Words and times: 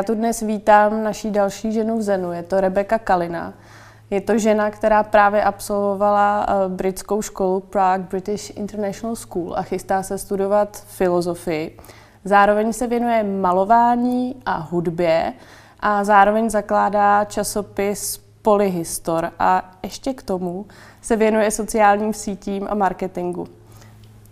Já 0.00 0.04
tu 0.04 0.14
dnes 0.14 0.40
vítám 0.40 1.04
naší 1.04 1.30
další 1.30 1.72
ženu 1.72 1.98
v 1.98 2.02
Zenu, 2.02 2.32
je 2.32 2.42
to 2.42 2.60
Rebeka 2.60 2.98
Kalina. 2.98 3.54
Je 4.10 4.20
to 4.20 4.38
žena, 4.38 4.70
která 4.70 5.02
právě 5.02 5.42
absolvovala 5.42 6.46
eh, 6.48 6.68
britskou 6.68 7.22
školu 7.22 7.60
Prague 7.60 8.06
British 8.10 8.56
International 8.56 9.16
School 9.16 9.54
a 9.56 9.62
chystá 9.62 10.02
se 10.02 10.18
studovat 10.18 10.84
filozofii. 10.86 11.78
Zároveň 12.24 12.72
se 12.72 12.86
věnuje 12.86 13.24
malování 13.24 14.36
a 14.46 14.56
hudbě 14.58 15.32
a 15.80 16.04
zároveň 16.04 16.50
zakládá 16.50 17.24
časopis 17.24 18.20
Polyhistor 18.42 19.32
a 19.38 19.70
ještě 19.82 20.14
k 20.14 20.22
tomu 20.22 20.66
se 21.02 21.16
věnuje 21.16 21.50
sociálním 21.50 22.14
sítím 22.14 22.66
a 22.70 22.74
marketingu. 22.74 23.46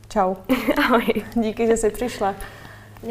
Čau. 0.08 0.34
Ahoj. 0.84 1.06
Díky, 1.34 1.66
že 1.66 1.76
jsi 1.76 1.90
přišla. 1.90 2.34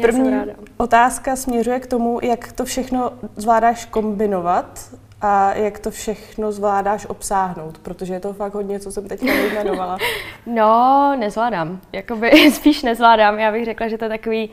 První 0.00 0.32
otázka 0.76 1.36
směřuje 1.36 1.80
k 1.80 1.86
tomu, 1.86 2.18
jak 2.22 2.52
to 2.52 2.64
všechno 2.64 3.12
zvládáš 3.36 3.84
kombinovat 3.84 4.80
a 5.20 5.54
jak 5.54 5.78
to 5.78 5.90
všechno 5.90 6.52
zvládáš 6.52 7.06
obsáhnout, 7.06 7.78
protože 7.78 8.14
je 8.14 8.20
to 8.20 8.32
fakt 8.32 8.54
hodně, 8.54 8.80
co 8.80 8.92
jsem 8.92 9.08
teď 9.08 9.22
vyjmenovala. 9.22 9.98
no, 10.46 11.16
nezvládám. 11.18 11.80
Jakoby 11.92 12.50
spíš 12.50 12.82
nezvládám. 12.82 13.38
Já 13.38 13.52
bych 13.52 13.64
řekla, 13.64 13.88
že 13.88 13.98
to 13.98 14.04
je 14.04 14.08
takový, 14.08 14.50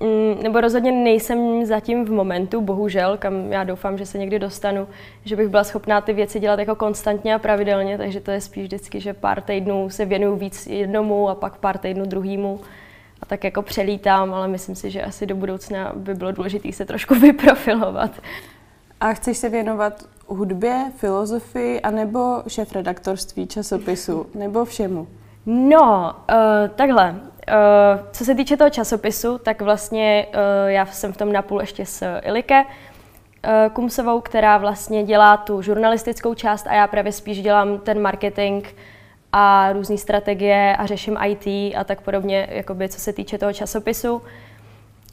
mm, 0.00 0.42
nebo 0.42 0.60
rozhodně 0.60 0.92
nejsem 0.92 1.66
zatím 1.66 2.04
v 2.04 2.10
momentu, 2.10 2.60
bohužel, 2.60 3.16
kam 3.16 3.52
já 3.52 3.64
doufám, 3.64 3.98
že 3.98 4.06
se 4.06 4.18
někdy 4.18 4.38
dostanu, 4.38 4.88
že 5.24 5.36
bych 5.36 5.48
byla 5.48 5.64
schopná 5.64 6.00
ty 6.00 6.12
věci 6.12 6.40
dělat 6.40 6.58
jako 6.58 6.74
konstantně 6.74 7.34
a 7.34 7.38
pravidelně, 7.38 7.98
takže 7.98 8.20
to 8.20 8.30
je 8.30 8.40
spíš 8.40 8.62
vždycky, 8.62 9.00
že 9.00 9.14
pár 9.14 9.40
týdnů 9.40 9.90
se 9.90 10.04
věnuju 10.04 10.36
víc 10.36 10.66
jednomu 10.66 11.28
a 11.28 11.34
pak 11.34 11.56
pár 11.58 11.78
týdnů 11.78 12.06
druhému 12.06 12.60
a 13.22 13.26
tak 13.26 13.44
jako 13.44 13.62
přelítám, 13.62 14.34
ale 14.34 14.48
myslím 14.48 14.74
si, 14.74 14.90
že 14.90 15.02
asi 15.02 15.26
do 15.26 15.36
budoucna 15.36 15.92
by 15.94 16.14
bylo 16.14 16.32
důležité 16.32 16.72
se 16.72 16.84
trošku 16.84 17.14
vyprofilovat. 17.20 18.10
A 19.00 19.12
chceš 19.12 19.38
se 19.38 19.48
věnovat 19.48 20.04
hudbě, 20.26 20.92
filozofii, 20.96 21.80
anebo 21.80 22.42
šéf-redaktorství 22.46 23.46
časopisu, 23.46 24.26
nebo 24.34 24.64
všemu? 24.64 25.08
No, 25.46 26.14
uh, 26.30 26.68
takhle. 26.74 27.10
Uh, 27.10 28.08
co 28.12 28.24
se 28.24 28.34
týče 28.34 28.56
toho 28.56 28.70
časopisu, 28.70 29.38
tak 29.38 29.62
vlastně 29.62 30.26
uh, 30.28 30.70
já 30.70 30.86
jsem 30.86 31.12
v 31.12 31.16
tom 31.16 31.32
napůl 31.32 31.60
ještě 31.60 31.86
s 31.86 32.18
Ilike 32.22 32.64
uh, 32.64 33.72
Kumsovou, 33.72 34.20
která 34.20 34.58
vlastně 34.58 35.04
dělá 35.04 35.36
tu 35.36 35.62
žurnalistickou 35.62 36.34
část 36.34 36.66
a 36.66 36.74
já 36.74 36.86
právě 36.86 37.12
spíš 37.12 37.42
dělám 37.42 37.78
ten 37.78 38.02
marketing 38.02 38.66
a 39.32 39.72
různé 39.72 39.98
strategie 39.98 40.76
a 40.76 40.86
řeším 40.86 41.18
IT 41.26 41.46
a 41.76 41.84
tak 41.84 42.00
podobně, 42.00 42.48
jakoby 42.50 42.88
co 42.88 43.00
se 43.00 43.12
týče 43.12 43.38
toho 43.38 43.52
časopisu. 43.52 44.22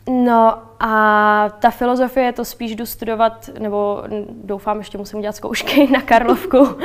No 0.10 0.58
a 0.80 1.50
ta 1.60 1.70
filozofie 1.72 2.34
to 2.34 2.46
spíš 2.46 2.76
jdu 2.76 2.86
studovat, 2.86 3.50
nebo 3.60 4.04
doufám, 4.44 4.78
ještě 4.78 4.98
musím 4.98 5.20
udělat 5.20 5.36
zkoušky 5.36 5.88
na 5.92 6.02
Karlovku, 6.02 6.68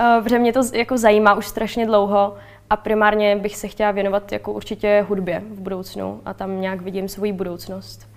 eh, 0.00 0.20
protože 0.22 0.38
mě 0.38 0.52
to 0.52 0.60
jako 0.72 0.98
zajímá 0.98 1.34
už 1.34 1.46
strašně 1.46 1.86
dlouho 1.86 2.34
a 2.70 2.76
primárně 2.76 3.36
bych 3.36 3.56
se 3.56 3.68
chtěla 3.68 3.90
věnovat 3.90 4.32
jako 4.32 4.52
určitě 4.52 5.06
hudbě 5.08 5.42
v 5.50 5.60
budoucnu 5.60 6.20
a 6.24 6.34
tam 6.34 6.60
nějak 6.60 6.80
vidím 6.80 7.08
svoji 7.08 7.32
budoucnost. 7.32 8.08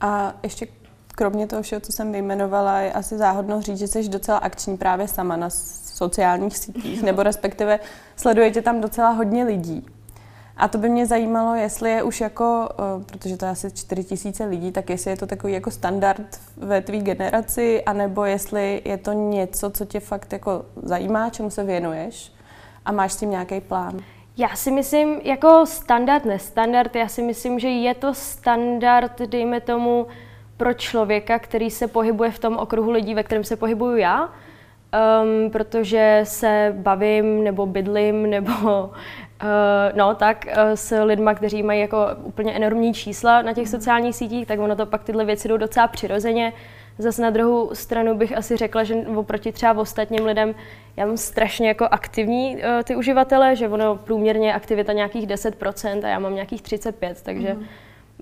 A 0.00 0.32
ještě 0.42 0.66
kromě 1.14 1.46
toho 1.46 1.62
všeho, 1.62 1.80
co 1.80 1.92
jsem 1.92 2.12
vyjmenovala, 2.12 2.80
je 2.80 2.92
asi 2.92 3.18
záhodno 3.18 3.62
říct, 3.62 3.78
že 3.78 3.86
jsi 3.86 4.08
docela 4.08 4.38
akční 4.38 4.76
právě 4.76 5.08
sama 5.08 5.36
na 5.36 5.50
sociálních 5.98 6.58
sítích, 6.58 7.02
nebo 7.02 7.22
respektive 7.22 7.80
sledujete 8.16 8.62
tam 8.62 8.80
docela 8.80 9.10
hodně 9.10 9.44
lidí. 9.44 9.86
A 10.56 10.68
to 10.68 10.78
by 10.78 10.88
mě 10.88 11.06
zajímalo, 11.06 11.54
jestli 11.54 11.90
je 11.90 12.02
už 12.02 12.20
jako, 12.20 12.68
eh, 12.72 13.04
protože 13.04 13.36
to 13.36 13.44
je 13.44 13.50
asi 13.50 13.70
4 13.70 14.04
tisíce 14.04 14.44
lidí, 14.44 14.72
tak 14.72 14.90
jestli 14.90 15.10
je 15.10 15.16
to 15.16 15.26
takový 15.26 15.52
jako 15.52 15.70
standard 15.70 16.40
ve 16.56 16.80
tvý 16.80 17.00
generaci, 17.00 17.82
anebo 17.84 18.24
jestli 18.24 18.82
je 18.84 18.96
to 18.96 19.12
něco, 19.12 19.70
co 19.70 19.84
tě 19.84 20.00
fakt 20.00 20.32
jako 20.32 20.64
zajímá, 20.82 21.30
čemu 21.30 21.50
se 21.50 21.64
věnuješ 21.64 22.32
a 22.84 22.92
máš 22.92 23.12
s 23.12 23.16
tím 23.16 23.30
nějaký 23.30 23.60
plán. 23.60 24.00
Já 24.36 24.56
si 24.56 24.70
myslím, 24.70 25.20
jako 25.24 25.66
standard, 25.66 26.24
nestandard, 26.24 26.96
já 26.96 27.08
si 27.08 27.22
myslím, 27.22 27.58
že 27.58 27.68
je 27.68 27.94
to 27.94 28.14
standard, 28.14 29.18
dejme 29.18 29.60
tomu, 29.60 30.06
pro 30.56 30.74
člověka, 30.74 31.38
který 31.38 31.70
se 31.70 31.88
pohybuje 31.88 32.30
v 32.30 32.38
tom 32.38 32.56
okruhu 32.56 32.90
lidí, 32.90 33.14
ve 33.14 33.22
kterém 33.22 33.44
se 33.44 33.56
pohybuju 33.56 33.96
já, 33.96 34.32
um, 34.92 35.50
protože 35.50 36.20
se 36.24 36.74
bavím 36.78 37.44
nebo 37.44 37.66
bydlím 37.66 38.30
nebo 38.30 38.90
Uh, 39.42 39.96
no, 39.98 40.14
tak 40.14 40.46
uh, 40.46 40.52
s 40.74 41.02
lidma, 41.04 41.34
kteří 41.34 41.62
mají 41.62 41.80
jako 41.80 42.06
úplně 42.22 42.52
enormní 42.52 42.94
čísla 42.94 43.42
na 43.42 43.52
těch 43.52 43.68
sociálních 43.68 44.16
sítích, 44.16 44.46
tak 44.46 44.60
ono 44.60 44.76
to 44.76 44.86
pak 44.86 45.04
tyhle 45.04 45.24
věci 45.24 45.48
jdou 45.48 45.56
docela 45.56 45.86
přirozeně. 45.86 46.52
Zase 46.98 47.22
na 47.22 47.30
druhou 47.30 47.74
stranu 47.74 48.14
bych 48.14 48.36
asi 48.36 48.56
řekla, 48.56 48.84
že 48.84 48.94
oproti 48.94 49.52
třeba 49.52 49.80
ostatním 49.80 50.24
lidem, 50.24 50.54
já 50.96 51.06
mám 51.06 51.16
strašně 51.16 51.68
jako 51.68 51.88
aktivní 51.90 52.56
uh, 52.56 52.62
ty 52.84 52.96
uživatele, 52.96 53.56
že 53.56 53.68
ono 53.68 53.96
průměrně 53.96 54.54
aktivita 54.54 54.92
nějakých 54.92 55.26
10% 55.26 56.04
a 56.04 56.08
já 56.08 56.18
mám 56.18 56.34
nějakých 56.34 56.62
35%, 56.62 57.14
takže, 57.22 57.54
mm. 57.54 57.64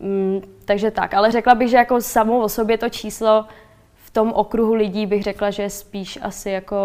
Mm, 0.00 0.42
takže 0.64 0.90
tak. 0.90 1.14
Ale 1.14 1.32
řekla 1.32 1.54
bych, 1.54 1.68
že 1.68 1.76
jako 1.76 2.00
samo 2.00 2.40
o 2.40 2.48
sobě 2.48 2.78
to 2.78 2.88
číslo 2.88 3.44
tom 4.16 4.32
okruhu 4.32 4.74
lidí 4.74 5.06
bych 5.06 5.22
řekla, 5.22 5.50
že 5.50 5.70
spíš 5.70 6.18
asi 6.22 6.50
jako, 6.50 6.76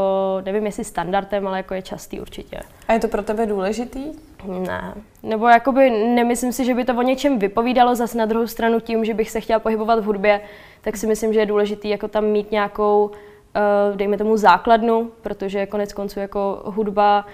nevím 0.46 0.66
jestli 0.66 0.84
standardem, 0.84 1.48
ale 1.48 1.58
jako 1.58 1.74
je 1.74 1.82
častý 1.82 2.20
určitě. 2.20 2.60
A 2.88 2.94
je 2.94 3.00
to 3.00 3.08
pro 3.08 3.24
tebe 3.24 3.46
důležitý? 3.46 4.04
Ne. 4.48 4.94
Nebo 5.24 5.48
jakoby 5.48 5.90
nemyslím 5.90 6.52
si, 6.54 6.66
že 6.66 6.74
by 6.74 6.86
to 6.86 6.96
o 6.96 7.02
něčem 7.02 7.40
vypovídalo, 7.40 7.96
zase 7.96 8.18
na 8.18 8.26
druhou 8.26 8.48
stranu 8.48 8.80
tím, 8.80 9.06
že 9.06 9.14
bych 9.14 9.32
se 9.32 9.42
chtěla 9.42 9.60
pohybovat 9.60 10.00
v 10.00 10.04
hudbě, 10.04 10.42
tak 10.82 10.98
si 10.98 11.08
myslím, 11.08 11.34
že 11.34 11.40
je 11.40 11.46
důležitý 11.46 11.90
jako 11.90 12.08
tam 12.08 12.26
mít 12.26 12.52
nějakou, 12.52 13.06
uh, 13.06 13.98
dejme 13.98 14.18
tomu 14.18 14.38
základnu, 14.38 15.12
protože 15.22 15.66
konec 15.66 15.94
konců 15.94 16.20
jako 16.20 16.62
hudba 16.66 17.26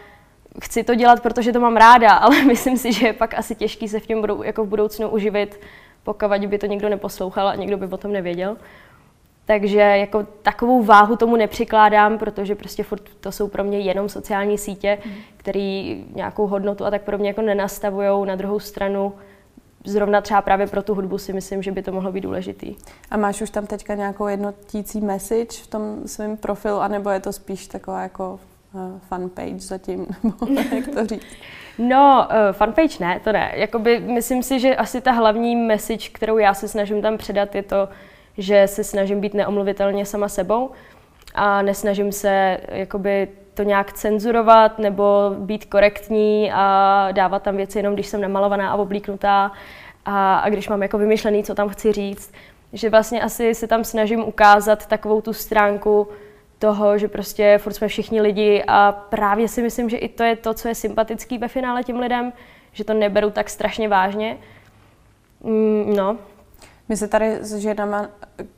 chci 0.61 0.83
to 0.83 0.95
dělat, 0.95 1.21
protože 1.21 1.53
to 1.53 1.59
mám 1.59 1.77
ráda, 1.77 2.11
ale 2.25 2.43
myslím 2.43 2.77
si, 2.77 2.93
že 2.93 3.07
je 3.07 3.13
pak 3.13 3.33
asi 3.33 3.55
těžký 3.55 3.87
se 3.87 3.99
v 3.99 4.07
tím 4.07 4.21
budou, 4.21 4.43
jako 4.43 4.65
v 4.65 4.67
budoucnu 4.67 5.09
uživit, 5.09 5.59
pokud 6.03 6.31
by 6.47 6.57
to 6.57 6.65
někdo 6.65 6.89
neposlouchal 6.89 7.47
a 7.47 7.55
někdo 7.55 7.77
by 7.77 7.85
o 7.85 7.97
tom 7.97 8.11
nevěděl. 8.11 8.57
Takže 9.47 9.79
jako 9.79 10.27
takovou 10.41 10.83
váhu 10.83 11.15
tomu 11.15 11.35
nepřikládám, 11.35 12.17
protože 12.17 12.55
prostě 12.55 12.83
furt 12.83 13.01
to 13.19 13.31
jsou 13.31 13.47
pro 13.47 13.63
mě 13.63 13.79
jenom 13.79 14.09
sociální 14.09 14.57
sítě, 14.57 14.97
mm. 15.05 15.11
které 15.37 15.95
nějakou 16.15 16.47
hodnotu 16.47 16.85
a 16.85 16.91
tak 16.91 17.01
podobně 17.01 17.29
jako 17.29 17.41
nenastavují. 17.41 18.27
Na 18.27 18.35
druhou 18.35 18.59
stranu 18.59 19.13
zrovna 19.85 20.21
třeba 20.21 20.41
právě 20.41 20.67
pro 20.67 20.81
tu 20.81 20.95
hudbu 20.95 21.17
si 21.17 21.33
myslím, 21.33 21.63
že 21.63 21.71
by 21.71 21.81
to 21.81 21.91
mohlo 21.91 22.11
být 22.11 22.21
důležitý. 22.21 22.75
A 23.11 23.17
máš 23.17 23.41
už 23.41 23.49
tam 23.49 23.65
teďka 23.65 23.95
nějakou 23.95 24.27
jednotící 24.27 25.01
message 25.01 25.63
v 25.63 25.67
tom 25.67 26.01
svém 26.05 26.37
profilu, 26.37 26.77
anebo 26.77 27.09
je 27.09 27.19
to 27.19 27.33
spíš 27.33 27.67
taková 27.67 28.01
jako 28.01 28.39
uh, 28.73 28.81
fun 29.09 29.29
page 29.29 29.59
zatím, 29.59 30.07
nebo 30.23 30.75
jak 30.75 30.87
to 30.87 31.05
říct? 31.05 31.25
No, 31.77 32.27
uh, 32.29 32.55
fanpage 32.55 32.99
ne, 32.99 33.19
to 33.23 33.31
ne. 33.31 33.51
Jakoby 33.55 33.99
myslím 33.99 34.43
si, 34.43 34.59
že 34.59 34.75
asi 34.75 35.01
ta 35.01 35.11
hlavní 35.11 35.55
message, 35.55 36.09
kterou 36.11 36.37
já 36.37 36.53
se 36.53 36.67
snažím 36.67 37.01
tam 37.01 37.17
předat, 37.17 37.55
je 37.55 37.63
to, 37.63 37.89
že 38.37 38.67
se 38.67 38.83
snažím 38.83 39.21
být 39.21 39.33
neomluvitelně 39.33 40.05
sama 40.05 40.29
sebou 40.29 40.71
a 41.35 41.61
nesnažím 41.61 42.11
se 42.11 42.57
jakoby 42.69 43.27
to 43.53 43.63
nějak 43.63 43.93
cenzurovat 43.93 44.79
nebo 44.79 45.35
být 45.37 45.65
korektní 45.65 46.51
a 46.53 47.07
dávat 47.11 47.43
tam 47.43 47.57
věci 47.57 47.79
jenom, 47.79 47.93
když 47.93 48.07
jsem 48.07 48.21
namalovaná 48.21 48.71
a 48.71 48.75
oblíknutá 48.75 49.51
a, 50.05 50.37
a 50.37 50.49
když 50.49 50.69
mám 50.69 50.81
jako 50.81 50.97
vymyšlený, 50.97 51.43
co 51.43 51.55
tam 51.55 51.69
chci 51.69 51.93
říct. 51.93 52.33
Že 52.73 52.89
vlastně 52.89 53.21
asi 53.21 53.55
se 53.55 53.67
tam 53.67 53.83
snažím 53.83 54.23
ukázat 54.23 54.85
takovou 54.85 55.21
tu 55.21 55.33
stránku 55.33 56.07
toho, 56.59 56.97
že 56.97 57.07
prostě 57.07 57.57
furt 57.57 57.73
jsme 57.73 57.87
všichni 57.87 58.21
lidi 58.21 58.63
a 58.67 58.91
právě 58.91 59.47
si 59.47 59.61
myslím, 59.61 59.89
že 59.89 59.97
i 59.97 60.07
to 60.07 60.23
je 60.23 60.35
to, 60.35 60.53
co 60.53 60.67
je 60.67 60.75
sympatický 60.75 61.37
ve 61.37 61.47
finále 61.47 61.83
těm 61.83 61.99
lidem, 61.99 62.33
že 62.73 62.83
to 62.83 62.93
neberu 62.93 63.29
tak 63.29 63.49
strašně 63.49 63.89
vážně. 63.89 64.37
Mm, 65.43 65.93
no, 65.95 66.17
my 66.89 66.97
se 66.97 67.07
tady 67.07 67.37
s 67.41 67.55
ženama, 67.55 68.09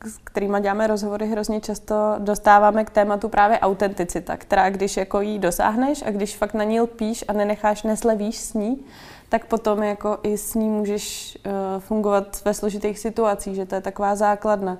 s 0.05 0.17
kterými 0.23 0.57
děláme 0.61 0.87
rozhovory, 0.87 1.27
hrozně 1.27 1.61
často 1.61 1.95
dostáváme 2.17 2.85
k 2.85 2.89
tématu 2.89 3.29
právě 3.29 3.59
autenticita, 3.59 4.37
která 4.37 4.69
když 4.69 4.97
jako 4.97 5.21
jí 5.21 5.39
dosáhneš 5.39 6.03
a 6.05 6.11
když 6.11 6.37
fakt 6.37 6.53
na 6.53 6.63
ní 6.63 6.81
lpíš 6.81 7.25
a 7.27 7.33
nenecháš, 7.33 7.83
neslevíš 7.83 8.37
s 8.37 8.53
ní, 8.53 8.85
tak 9.29 9.45
potom 9.45 9.83
jako 9.83 10.17
i 10.23 10.37
s 10.37 10.53
ní 10.53 10.69
můžeš 10.69 11.37
uh, 11.45 11.51
fungovat 11.79 12.41
ve 12.45 12.53
složitých 12.53 12.99
situacích, 12.99 13.55
že 13.55 13.65
to 13.65 13.75
je 13.75 13.81
taková 13.81 14.15
základna. 14.15 14.77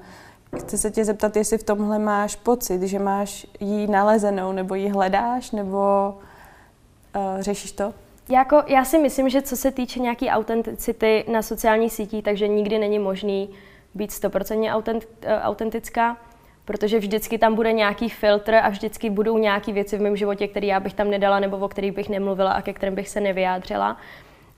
Chci 0.60 0.78
se 0.78 0.92
tě 0.92 1.06
zeptat, 1.06 1.36
jestli 1.36 1.58
v 1.58 1.64
tomhle 1.64 2.00
máš 2.00 2.36
pocit, 2.36 2.82
že 2.82 3.00
máš 3.00 3.48
jí 3.60 3.88
nalezenou, 3.88 4.52
nebo 4.52 4.76
ji 4.76 4.90
hledáš, 4.90 5.52
nebo 5.52 6.14
uh, 7.16 7.42
řešíš 7.42 7.72
to? 7.72 7.94
Jako, 8.32 8.64
já 8.68 8.86
si 8.86 8.98
myslím, 8.98 9.30
že 9.30 9.42
co 9.42 9.58
se 9.58 9.72
týče 9.72 10.00
nějaké 10.00 10.30
autenticity 10.30 11.26
na 11.32 11.42
sociální 11.42 11.90
sítí, 11.90 12.22
takže 12.22 12.48
nikdy 12.48 12.80
není 12.80 13.00
možný 13.00 13.50
být 13.94 14.12
stoprocentně 14.12 14.74
autent, 14.74 15.08
eh, 15.22 15.42
autentická, 15.42 16.18
protože 16.66 17.00
vždycky 17.00 17.38
tam 17.38 17.56
bude 17.56 17.74
nějaký 17.74 18.10
filtr 18.10 18.56
a 18.56 18.70
vždycky 18.70 19.10
budou 19.10 19.38
nějaké 19.38 19.74
věci 19.74 19.98
v 19.98 20.02
mém 20.02 20.16
životě, 20.16 20.48
které 20.48 20.68
já 20.68 20.80
bych 20.80 20.94
tam 20.94 21.10
nedala 21.10 21.40
nebo 21.40 21.58
o 21.58 21.68
kterých 21.68 21.92
bych 21.92 22.10
nemluvila 22.10 22.52
a 22.52 22.62
ke 22.62 22.74
kterým 22.74 22.96
bych 22.96 23.10
se 23.10 23.22
nevyjádřila. 23.22 23.98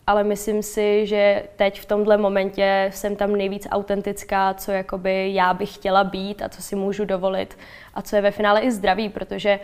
ale 0.08 0.24
myslím 0.24 0.64
si, 0.64 1.08
že 1.08 1.44
teď 1.56 1.82
v 1.82 1.86
tomhle 1.86 2.18
momentě 2.18 2.90
jsem 2.94 3.16
tam 3.16 3.36
nejvíc 3.36 3.68
autentická, 3.72 4.54
co 4.54 4.72
jakoby 4.72 5.34
já 5.34 5.54
bych 5.54 5.76
chtěla 5.76 6.04
být 6.04 6.42
a 6.42 6.50
co 6.50 6.62
si 6.62 6.76
můžu 6.76 7.06
dovolit 7.06 7.58
a 7.94 8.02
co 8.02 8.16
je 8.16 8.22
ve 8.22 8.32
finále 8.32 8.62
i 8.62 8.72
zdravý, 8.72 9.10
protože 9.10 9.60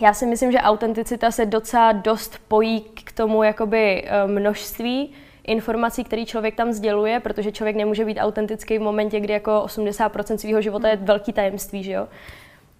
já 0.00 0.14
si 0.14 0.26
myslím, 0.26 0.52
že 0.52 0.58
autenticita 0.58 1.30
se 1.30 1.46
docela 1.46 1.92
dost 1.92 2.38
pojí 2.48 2.80
k 2.80 3.12
tomu 3.12 3.42
jakoby 3.42 4.04
eh, 4.06 4.26
množství 4.26 5.12
informací, 5.44 6.04
které 6.04 6.24
člověk 6.24 6.54
tam 6.54 6.72
sděluje, 6.72 7.20
protože 7.20 7.52
člověk 7.52 7.76
nemůže 7.76 8.04
být 8.04 8.18
autentický 8.18 8.78
v 8.78 8.82
momentě, 8.82 9.20
kdy 9.20 9.32
jako 9.32 9.62
80% 9.66 10.36
svého 10.36 10.62
života 10.62 10.88
je 10.88 10.96
velký 10.96 11.32
tajemství, 11.32 11.82
že 11.82 11.92
jo? 11.92 12.08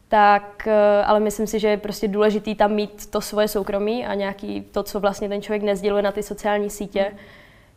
tak 0.08 0.66
eh, 0.66 1.04
ale 1.04 1.20
myslím 1.20 1.46
si, 1.46 1.58
že 1.58 1.68
je 1.68 1.76
prostě 1.76 2.08
důležitý 2.08 2.54
tam 2.54 2.72
mít 2.72 3.10
to 3.10 3.20
svoje 3.20 3.48
soukromí 3.48 4.06
a 4.06 4.14
nějaký 4.14 4.60
to, 4.60 4.82
co 4.82 5.00
vlastně 5.00 5.28
ten 5.28 5.42
člověk 5.42 5.62
nezděluje 5.62 6.02
na 6.02 6.12
ty 6.12 6.22
sociální 6.22 6.70
sítě. 6.70 7.08
Mm. 7.12 7.18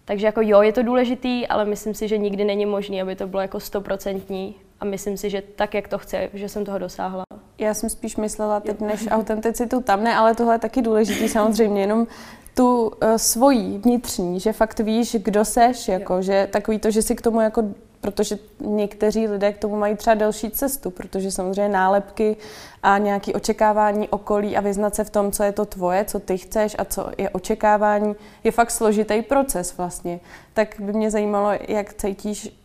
Takže 0.05 0.25
jako 0.25 0.41
jo, 0.43 0.61
je 0.61 0.73
to 0.73 0.83
důležitý, 0.83 1.47
ale 1.47 1.65
myslím 1.65 1.93
si, 1.93 2.07
že 2.07 2.17
nikdy 2.17 2.43
není 2.43 2.65
možné, 2.65 3.01
aby 3.01 3.15
to 3.15 3.27
bylo 3.27 3.41
jako 3.41 3.59
stoprocentní 3.59 4.55
a 4.81 4.85
myslím 4.85 5.17
si, 5.17 5.29
že 5.29 5.43
tak, 5.55 5.73
jak 5.73 5.87
to 5.87 5.97
chce, 5.97 6.29
že 6.33 6.49
jsem 6.49 6.65
toho 6.65 6.77
dosáhla. 6.77 7.23
Já 7.57 7.73
jsem 7.73 7.89
spíš 7.89 8.17
myslela 8.17 8.59
teď 8.59 8.79
než 8.79 9.07
autenticitu 9.11 9.81
tam 9.81 10.03
ne, 10.03 10.15
ale 10.15 10.35
tohle 10.35 10.55
je 10.55 10.59
taky 10.59 10.81
důležitý 10.81 11.29
samozřejmě, 11.29 11.81
jenom 11.81 12.07
tu 12.55 12.87
uh, 12.87 13.15
svojí 13.15 13.77
vnitřní, 13.77 14.39
že 14.39 14.53
fakt 14.53 14.79
víš, 14.79 15.15
kdo 15.19 15.45
seš, 15.45 15.87
jako, 15.87 16.21
že 16.21 16.47
takový 16.51 16.79
to, 16.79 16.91
že 16.91 17.01
si 17.01 17.15
k 17.15 17.21
tomu 17.21 17.41
jako 17.41 17.63
protože 18.01 18.37
někteří 18.59 19.27
lidé 19.27 19.53
k 19.53 19.57
tomu 19.57 19.75
mají 19.75 19.95
třeba 19.95 20.13
delší 20.13 20.51
cestu, 20.51 20.91
protože 20.91 21.31
samozřejmě 21.31 21.69
nálepky 21.69 22.37
a 22.83 22.97
nějaké 22.97 23.33
očekávání 23.33 24.09
okolí 24.09 24.57
a 24.57 24.61
vyznat 24.61 24.95
se 24.95 25.03
v 25.03 25.09
tom, 25.09 25.31
co 25.31 25.43
je 25.43 25.51
to 25.51 25.65
tvoje, 25.65 26.05
co 26.05 26.19
ty 26.19 26.37
chceš 26.37 26.75
a 26.79 26.85
co 26.85 27.11
je 27.17 27.29
očekávání, 27.29 28.15
je 28.43 28.51
fakt 28.51 28.71
složitý 28.71 29.21
proces 29.21 29.77
vlastně. 29.77 30.19
Tak 30.53 30.75
by 30.79 30.93
mě 30.93 31.11
zajímalo, 31.11 31.51
jak 31.67 31.93
cítíš, 31.93 32.60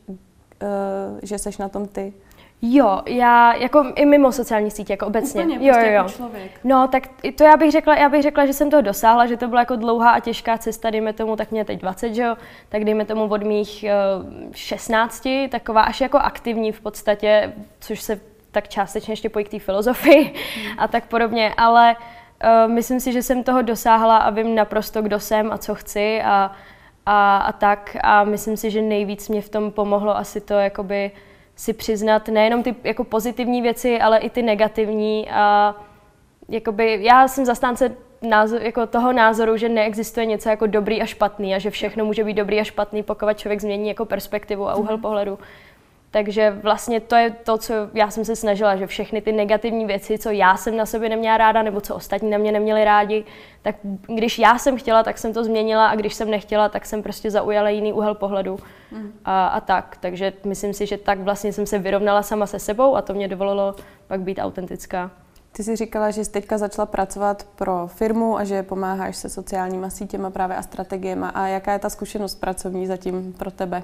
že 1.23 1.39
seš 1.39 1.59
na 1.59 1.69
tom 1.69 1.89
ty. 1.89 2.13
Jo, 2.63 3.03
já 3.07 3.55
jako 3.55 3.85
i 3.95 4.07
mimo 4.07 4.33
sociální 4.33 4.71
sítě, 4.71 4.93
jako 4.93 5.07
obecně. 5.07 5.43
Úplně, 5.43 5.67
jo, 5.67 5.73
prostě 5.75 5.91
jo, 5.91 5.93
jako 5.93 6.09
člověk. 6.09 6.51
No, 6.65 6.89
tak 6.89 7.03
to 7.35 7.45
já 7.45 7.57
bych 7.57 7.73
řekla, 7.73 7.97
já 7.97 8.09
bych 8.09 8.23
řekla, 8.23 8.47
že 8.47 8.53
jsem 8.53 8.71
toho 8.71 8.83
dosáhla, 8.83 9.27
že 9.27 9.37
to 9.37 9.49
byla 9.49 9.61
jako 9.61 9.77
dlouhá 9.77 10.11
a 10.11 10.21
těžká 10.21 10.59
cesta, 10.59 10.91
dejme 10.91 11.13
tomu, 11.13 11.37
tak 11.37 11.51
mě 11.51 11.65
teď 11.65 11.81
20, 11.81 12.15
že 12.15 12.23
jo, 12.23 12.37
tak 12.69 12.85
dejme 12.85 13.05
tomu 13.05 13.25
od 13.25 13.43
mých 13.43 13.85
uh, 14.19 14.53
16, 14.55 15.29
taková 15.51 15.83
až 15.83 16.01
jako 16.01 16.19
aktivní 16.19 16.73
v 16.73 16.81
podstatě, 16.81 17.53
což 17.81 18.01
se 18.01 18.21
tak 18.51 18.69
částečně 18.69 19.13
ještě 19.13 19.29
pojí 19.29 19.45
k 19.45 19.49
té 19.49 19.59
filozofii 19.59 20.23
hmm. 20.25 20.79
a 20.79 20.89
tak 20.89 21.07
podobně, 21.07 21.55
ale 21.57 21.97
uh, 21.97 22.73
myslím 22.73 23.01
si, 23.01 23.13
že 23.13 23.23
jsem 23.23 23.45
toho 23.45 23.63
dosáhla 23.63 24.17
a 24.17 24.31
vím 24.31 24.55
naprosto, 24.55 25.03
kdo 25.03 25.21
jsem 25.21 25.53
a 25.53 25.59
co 25.59 25.75
chci 25.75 26.23
a, 26.23 26.53
a, 27.07 27.37
a 27.37 27.53
tak 27.53 27.97
a 28.03 28.25
myslím 28.25 28.57
si, 28.57 28.71
že 28.71 28.83
nejvíc 28.83 29.29
mě 29.29 29.43
v 29.43 29.49
tom 29.49 29.71
pomohlo 29.71 30.17
asi 30.17 30.41
to, 30.41 30.55
jakoby, 30.55 31.11
si 31.57 31.73
přiznat 31.73 32.29
nejenom 32.29 32.63
ty 32.63 32.75
jako 32.85 33.05
pozitivní 33.05 33.63
věci, 33.63 34.01
ale 34.01 34.19
i 34.19 34.31
ty 34.31 34.43
negativní. 34.43 35.31
A 35.31 35.75
jakoby, 36.49 36.99
já 37.05 37.29
jsem 37.29 37.45
zastánce 37.45 37.97
názor, 38.23 38.63
jako 38.63 38.87
toho 38.87 39.13
názoru, 39.13 39.57
že 39.57 39.69
neexistuje 39.69 40.27
něco 40.27 40.49
jako 40.49 40.67
dobrý 40.67 41.03
a 41.03 41.07
špatný 41.07 41.55
a 41.55 41.59
že 41.59 41.71
všechno 41.71 42.05
může 42.05 42.25
být 42.25 42.35
dobrý 42.35 42.61
a 42.61 42.65
špatný, 42.65 43.03
pokud 43.03 43.39
člověk 43.39 43.61
změní 43.61 43.89
jako 43.89 44.05
perspektivu 44.05 44.69
a 44.69 44.75
úhel 44.75 44.97
mhm. 44.97 45.03
pohledu. 45.03 45.39
Takže 46.17 46.59
vlastně 46.63 47.01
to 47.01 47.17
je 47.17 47.31
to, 47.31 47.59
co 47.59 47.75
já 47.95 48.11
jsem 48.11 48.25
se 48.25 48.37
snažila, 48.37 48.77
že 48.77 48.87
všechny 48.87 49.21
ty 49.21 49.33
negativní 49.33 49.87
věci, 49.87 50.19
co 50.19 50.31
já 50.31 50.57
jsem 50.57 50.77
na 50.77 50.87
sobě 50.87 51.09
neměla 51.09 51.37
ráda, 51.37 51.63
nebo 51.63 51.81
co 51.81 51.95
ostatní 51.95 52.31
na 52.31 52.39
mě 52.39 52.53
neměli 52.53 52.85
rádi, 52.85 53.25
tak 53.63 53.77
když 54.07 54.39
já 54.39 54.59
jsem 54.59 54.79
chtěla, 54.79 55.03
tak 55.03 55.19
jsem 55.19 55.33
to 55.33 55.45
změnila 55.45 55.87
a 55.87 55.95
když 55.95 56.15
jsem 56.15 56.31
nechtěla, 56.31 56.69
tak 56.69 56.87
jsem 56.87 57.03
prostě 57.03 57.31
zaujala 57.31 57.69
jiný 57.69 57.93
úhel 57.93 58.15
pohledu 58.15 58.59
mm. 58.93 59.13
a, 59.25 59.47
a 59.47 59.61
tak. 59.61 59.97
Takže 60.01 60.33
myslím 60.45 60.75
si, 60.75 60.87
že 60.87 60.97
tak 60.97 61.21
vlastně 61.21 61.53
jsem 61.53 61.67
se 61.67 61.79
vyrovnala 61.79 62.23
sama 62.23 62.47
se 62.47 62.59
sebou 62.59 62.97
a 62.97 63.03
to 63.03 63.15
mě 63.15 63.29
dovolilo 63.29 63.75
pak 64.07 64.21
být 64.21 64.39
autentická. 64.39 65.11
Ty 65.53 65.65
jsi 65.65 65.77
říkala, 65.77 66.11
že 66.11 66.25
jsi 66.25 66.31
teďka 66.31 66.59
začala 66.59 66.87
pracovat 66.87 67.47
pro 67.57 67.87
firmu 67.87 68.39
a 68.39 68.45
že 68.45 68.63
pomáháš 68.63 69.17
se 69.17 69.29
sociálníma 69.29 69.91
sítěma 69.91 70.31
právě 70.31 70.57
a 70.57 70.63
strategiemi. 70.63 71.27
A 71.35 71.47
jaká 71.47 71.73
je 71.73 71.79
ta 71.79 71.91
zkušenost 71.91 72.41
pracovní 72.41 72.87
zatím 72.87 73.33
pro 73.33 73.51
tebe? 73.51 73.83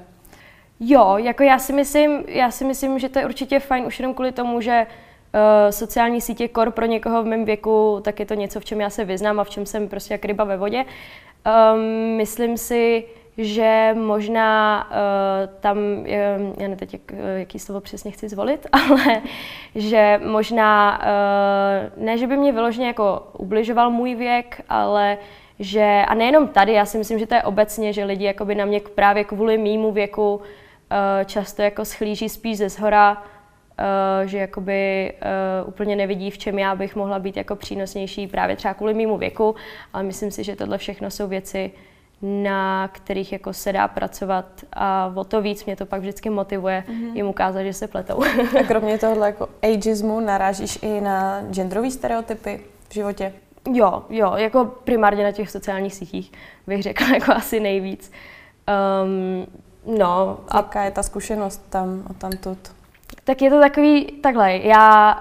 Jo, 0.81 1.17
jako 1.17 1.43
já 1.43 1.59
si 1.59 1.73
myslím, 1.73 2.25
já 2.29 2.51
si 2.51 2.65
myslím, 2.65 2.99
že 2.99 3.09
to 3.09 3.19
je 3.19 3.25
určitě 3.25 3.61
fajn 3.61 3.85
už 3.85 3.99
jenom 3.99 4.15
kvůli 4.15 4.33
tomu, 4.33 4.61
že 4.61 4.87
uh, 4.87 5.71
sociální 5.71 6.21
sítě 6.21 6.49
kor 6.49 6.71
pro 6.71 6.87
někoho 6.87 7.23
v 7.23 7.27
mém 7.27 7.45
věku, 7.45 8.01
tak 8.05 8.21
je 8.21 8.27
to 8.27 8.35
něco, 8.35 8.61
v 8.61 8.65
čem 8.65 8.81
já 8.81 8.91
se 8.91 9.05
vyznám 9.05 9.41
a 9.41 9.45
v 9.45 9.51
čem 9.51 9.67
jsem 9.67 9.89
prostě 9.89 10.15
jak 10.15 10.25
ryba 10.25 10.45
ve 10.45 10.57
vodě. 10.57 10.85
Um, 11.75 12.17
myslím 12.17 12.57
si, 12.57 13.05
že 13.39 13.95
možná 13.99 14.85
uh, 14.91 15.61
tam, 15.61 15.79
um, 15.79 16.07
já 16.07 16.39
nevím 16.59 16.77
teď, 16.77 16.93
jak, 16.93 17.13
jaký 17.37 17.59
slovo 17.59 17.81
přesně 17.81 18.11
chci 18.11 18.29
zvolit, 18.29 18.67
ale 18.73 19.23
že 19.75 20.21
možná, 20.25 21.01
uh, 21.03 22.05
ne, 22.05 22.19
že 22.19 22.27
by 22.27 22.37
mě 22.37 22.53
vyloženě 22.53 22.87
jako 22.87 23.29
ubližoval 23.39 23.91
můj 23.91 24.15
věk, 24.15 24.63
ale 24.69 25.19
že, 25.59 26.05
a 26.09 26.15
nejenom 26.15 26.49
tady, 26.49 26.73
já 26.73 26.85
si 26.85 26.99
myslím, 26.99 27.19
že 27.19 27.27
to 27.27 27.35
je 27.35 27.43
obecně, 27.43 27.93
že 27.93 28.05
lidi 28.05 28.25
jakoby 28.25 28.55
na 28.55 28.65
mě 28.65 28.81
právě 28.95 29.25
kvůli 29.25 29.59
mýmu 29.59 29.93
věku 29.93 30.41
Eh, 30.41 30.61
často 31.25 31.63
jako 31.63 31.85
schlíží 31.85 32.29
spíš 32.29 32.59
ze 32.59 32.69
zhora, 32.69 33.23
eh, 33.79 34.27
že 34.29 34.39
jakoby 34.39 35.13
uh, 35.63 35.69
úplně 35.69 35.97
nevidí, 35.97 36.31
v 36.31 36.39
čem 36.39 36.59
já 36.59 36.75
bych 36.75 36.97
mohla 36.97 37.19
být 37.19 37.37
jako 37.37 37.57
přínosnější 37.57 38.27
právě 38.27 38.57
třeba 38.57 38.75
kvůli 38.75 38.95
mýmu 38.95 39.19
věku, 39.19 39.55
ale 39.93 40.03
myslím 40.03 40.31
si, 40.31 40.45
že 40.45 40.57
tohle 40.57 40.79
všechno 40.79 41.11
jsou 41.11 41.29
věci, 41.29 41.71
na 42.23 42.89
kterých 42.89 43.33
jako 43.33 43.53
se 43.53 43.73
dá 43.73 43.89
pracovat 43.89 44.47
a 44.73 45.13
o 45.17 45.25
to 45.25 45.43
víc 45.43 45.65
mě 45.65 45.77
to 45.77 45.87
pak 45.87 46.01
vždycky 46.01 46.31
motivuje 46.31 46.85
mm-hmm. 46.89 47.15
jim 47.15 47.27
ukázat, 47.27 47.63
že 47.63 47.73
se 47.73 47.89
pletou. 47.89 48.23
a 48.61 48.63
kromě 48.67 48.99
tohohle 48.99 49.27
jako 49.27 49.49
ageismu 49.63 50.21
narážíš 50.21 50.79
i 50.83 51.01
na 51.01 51.43
genderové 51.51 51.91
stereotypy 51.91 52.61
v 52.89 52.95
životě? 52.95 53.33
Jo, 53.73 54.03
jo, 54.11 54.33
jako 54.37 54.65
primárně 54.65 55.25
na 55.25 55.33
těch 55.33 55.51
sociálních 55.51 55.95
sítích 55.95 56.33
bych 56.67 56.83
řekla 56.83 57.07
jako 57.15 57.33
asi 57.33 57.61
nejvíc. 57.61 58.13
Um, 59.05 59.47
No. 59.87 60.39
A... 60.49 60.57
Jaká 60.57 60.85
je 60.85 60.91
ta 60.91 61.03
zkušenost 61.03 61.67
tam 61.71 62.03
a 62.11 62.13
tamtud? 62.13 62.59
Tak 63.25 63.43
je 63.43 63.51
to 63.51 63.61
takový, 63.61 64.05
takhle, 64.05 64.57
já 64.57 65.17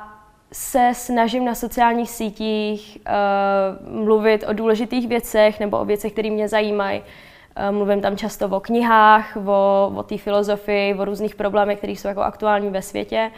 se 0.53 0.91
snažím 0.96 1.46
na 1.46 1.56
sociálních 1.56 2.12
sítích 2.12 2.98
uh, 2.98 4.03
mluvit 4.03 4.44
o 4.48 4.53
důležitých 4.53 5.08
věcech 5.08 5.60
nebo 5.60 5.80
o 5.80 5.86
věcech, 5.86 6.12
které 6.12 6.30
mě 6.30 6.48
zajímají. 6.48 7.00
Uh, 7.01 7.75
mluvím 7.75 8.01
tam 8.01 8.18
často 8.18 8.48
o 8.48 8.60
knihách, 8.60 9.38
o, 9.46 9.91
o 9.96 10.03
té 10.03 10.18
filozofii, 10.18 10.94
o 10.94 11.06
různých 11.06 11.36
problémech, 11.36 11.77
které 11.77 11.94
jsou 11.94 12.08
jako 12.08 12.22
aktuální 12.22 12.70
ve 12.70 12.82
světě. 12.82 13.32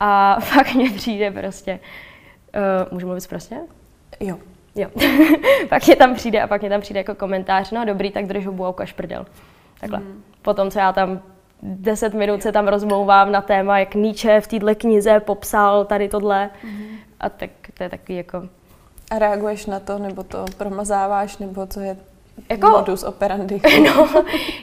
A 0.00 0.38
pak 0.54 0.74
mě 0.74 0.90
přijde 0.90 1.30
prostě, 1.30 1.80
uh, 2.54 2.92
můžu 2.92 3.06
mluvit 3.06 3.28
prostě? 3.28 3.56
Jo. 4.20 4.38
Jo. 4.74 4.88
pak 5.68 5.86
mě 5.86 5.96
tam 5.96 6.14
přijde 6.14 6.42
a 6.42 6.46
pak 6.46 6.60
mě 6.60 6.70
tam 6.70 6.80
přijde 6.80 7.00
jako 7.00 7.14
komentář, 7.14 7.70
no 7.70 7.84
dobrý, 7.84 8.10
tak 8.10 8.26
drž 8.26 8.46
hubu 8.46 8.64
a 8.64 8.68
ukaž 8.68 8.92
prdel. 8.92 9.26
Takhle. 9.80 9.98
Mm. 9.98 10.22
Potom, 10.42 10.70
co 10.70 10.78
já 10.78 10.92
tam 10.92 11.20
10 11.62 12.14
minut 12.14 12.42
se 12.42 12.52
tam 12.52 12.68
rozmlouvám 12.68 13.32
na 13.32 13.40
téma, 13.40 13.78
jak 13.78 13.94
Nietzsche 13.94 14.40
v 14.40 14.46
této 14.46 14.74
knize 14.74 15.20
popsal 15.20 15.84
tady 15.84 16.08
tohle. 16.08 16.50
Mm. 16.64 16.96
A 17.20 17.28
tak 17.28 17.50
to 17.74 17.82
je 17.82 17.88
takový 17.88 18.16
jako... 18.16 18.48
A 19.10 19.18
reaguješ 19.18 19.66
na 19.66 19.80
to, 19.80 19.98
nebo 19.98 20.22
to 20.22 20.44
promazáváš, 20.58 21.38
nebo 21.38 21.66
co 21.66 21.80
je 21.80 21.96
jako, 22.50 22.70
modus 22.70 23.02
operandi? 23.02 23.60
No, 23.84 24.08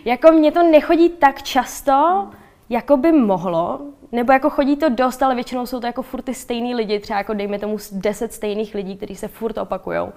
jako 0.06 0.32
mně 0.32 0.52
to 0.52 0.64
nechodí 0.64 1.10
tak 1.10 1.44
často, 1.44 2.28
jako 2.70 2.98
by 2.98 3.12
mohlo, 3.12 3.80
nebo 4.12 4.34
jako 4.34 4.50
chodí 4.50 4.76
to 4.76 4.90
dost, 4.90 5.24
ale 5.24 5.36
většinou 5.36 5.66
jsou 5.66 5.80
to 5.80 5.86
jako 5.86 6.02
furt 6.02 6.22
ty 6.22 6.34
stejný 6.34 6.76
lidi, 6.76 7.00
třeba 7.00 7.18
jako 7.18 7.34
dejme 7.34 7.60
tomu 7.60 7.78
10 7.92 8.34
stejných 8.34 8.76
lidí, 8.76 8.98
kteří 8.98 9.16
se 9.16 9.28
furt 9.28 9.58
opakujou. 9.58 10.10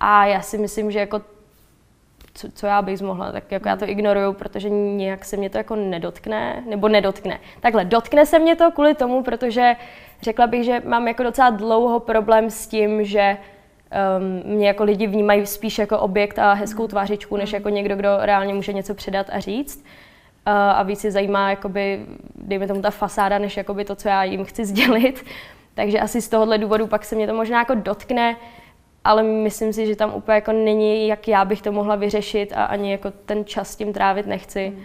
A 0.00 0.26
já 0.26 0.42
si 0.42 0.58
myslím, 0.58 0.90
že 0.90 0.98
jako 0.98 1.20
co, 2.34 2.48
co 2.54 2.66
já 2.66 2.82
bych 2.82 3.02
mohla, 3.02 3.32
tak 3.32 3.52
jako 3.52 3.68
já 3.68 3.76
to 3.76 3.88
ignoruju, 3.88 4.32
protože 4.32 4.70
nějak 4.70 5.24
se 5.24 5.36
mě 5.36 5.50
to 5.50 5.58
jako 5.58 5.76
nedotkne, 5.76 6.62
nebo 6.68 6.88
nedotkne. 6.88 7.38
Takhle, 7.60 7.84
dotkne 7.84 8.26
se 8.26 8.38
mě 8.38 8.56
to 8.56 8.70
kvůli 8.70 8.94
tomu, 8.94 9.22
protože 9.22 9.76
řekla 10.22 10.46
bych, 10.46 10.64
že 10.64 10.82
mám 10.84 11.08
jako 11.08 11.22
docela 11.22 11.50
dlouho 11.50 12.00
problém 12.00 12.50
s 12.50 12.66
tím, 12.66 13.04
že 13.04 13.36
um, 14.46 14.54
mě 14.56 14.66
jako 14.66 14.84
lidi 14.84 15.06
vnímají 15.06 15.46
spíš 15.46 15.78
jako 15.78 15.98
objekt 15.98 16.38
a 16.38 16.52
hezkou 16.52 16.86
tvářičku, 16.86 17.36
než 17.36 17.52
jako 17.52 17.68
někdo, 17.68 17.96
kdo 17.96 18.08
reálně 18.20 18.54
může 18.54 18.72
něco 18.72 18.94
předat 18.94 19.26
a 19.32 19.40
říct. 19.40 19.84
Uh, 20.46 20.52
a 20.52 20.82
víc 20.82 21.04
je 21.04 21.10
zajímá, 21.10 21.50
jakoby, 21.50 22.06
dejme 22.34 22.66
tomu 22.66 22.82
ta 22.82 22.90
fasáda, 22.90 23.38
než 23.38 23.56
jakoby 23.56 23.84
to, 23.84 23.94
co 23.94 24.08
já 24.08 24.24
jim 24.24 24.44
chci 24.44 24.64
sdělit. 24.64 25.24
Takže 25.74 26.00
asi 26.00 26.22
z 26.22 26.28
tohohle 26.28 26.58
důvodu 26.58 26.86
pak 26.86 27.04
se 27.04 27.16
mě 27.16 27.26
to 27.26 27.34
možná 27.34 27.58
jako 27.58 27.74
dotkne 27.74 28.36
ale 29.04 29.22
myslím 29.22 29.72
si, 29.72 29.86
že 29.86 29.96
tam 29.96 30.14
úplně 30.14 30.34
jako 30.34 30.52
není, 30.52 31.08
jak 31.08 31.28
já 31.28 31.44
bych 31.44 31.62
to 31.62 31.72
mohla 31.72 31.96
vyřešit 31.96 32.52
a 32.52 32.64
ani 32.64 32.92
jako 32.92 33.10
ten 33.10 33.44
čas 33.44 33.76
tím 33.76 33.92
trávit 33.92 34.26
nechci. 34.26 34.66
Hmm. 34.66 34.84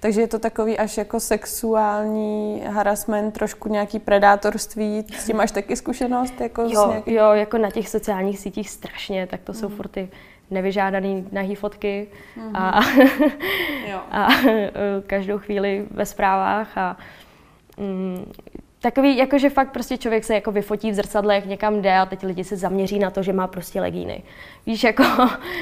Takže 0.00 0.20
je 0.20 0.28
to 0.28 0.38
takový 0.38 0.78
až 0.78 0.98
jako 0.98 1.20
sexuální 1.20 2.62
harassment, 2.66 3.32
trošku 3.32 3.68
nějaký 3.68 3.98
predátorství, 3.98 5.04
s 5.16 5.26
tím 5.26 5.36
máš 5.36 5.50
taky 5.50 5.76
zkušenost? 5.76 6.40
Jako 6.40 6.62
jo, 6.62 6.88
nějaký... 6.88 7.12
jo, 7.14 7.30
jako 7.32 7.58
na 7.58 7.70
těch 7.70 7.88
sociálních 7.88 8.38
sítích 8.38 8.70
strašně, 8.70 9.26
tak 9.26 9.40
to 9.40 9.52
hmm. 9.52 9.60
jsou 9.60 9.68
furt 9.68 9.88
ty 9.88 10.08
nevyžádaný 10.50 11.28
nahý 11.32 11.54
fotky 11.54 12.08
mm-hmm. 12.36 12.50
a, 12.54 12.80
a 14.10 14.28
každou 15.06 15.38
chvíli 15.38 15.86
ve 15.90 16.06
zprávách 16.06 16.78
a 16.78 16.96
mm, 17.76 18.32
takový, 18.80 19.16
jakože 19.16 19.50
fakt 19.50 19.72
prostě 19.72 19.98
člověk 19.98 20.24
se 20.24 20.34
jako 20.34 20.52
vyfotí 20.52 20.90
v 20.90 20.94
zrcadle, 20.94 21.34
jak 21.34 21.46
někam 21.46 21.82
jde 21.82 21.98
a 21.98 22.06
teď 22.06 22.22
lidi 22.22 22.44
se 22.44 22.56
zaměří 22.56 22.98
na 22.98 23.10
to, 23.10 23.22
že 23.22 23.32
má 23.32 23.46
prostě 23.46 23.80
legíny. 23.80 24.22
Víš, 24.66 24.84
jako, 24.84 25.02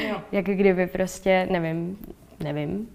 jo. 0.09 0.16
jak 0.33 0.44
kdyby 0.44 0.87
prostě, 0.87 1.49
nevím, 1.50 1.99
nevím. 2.40 2.88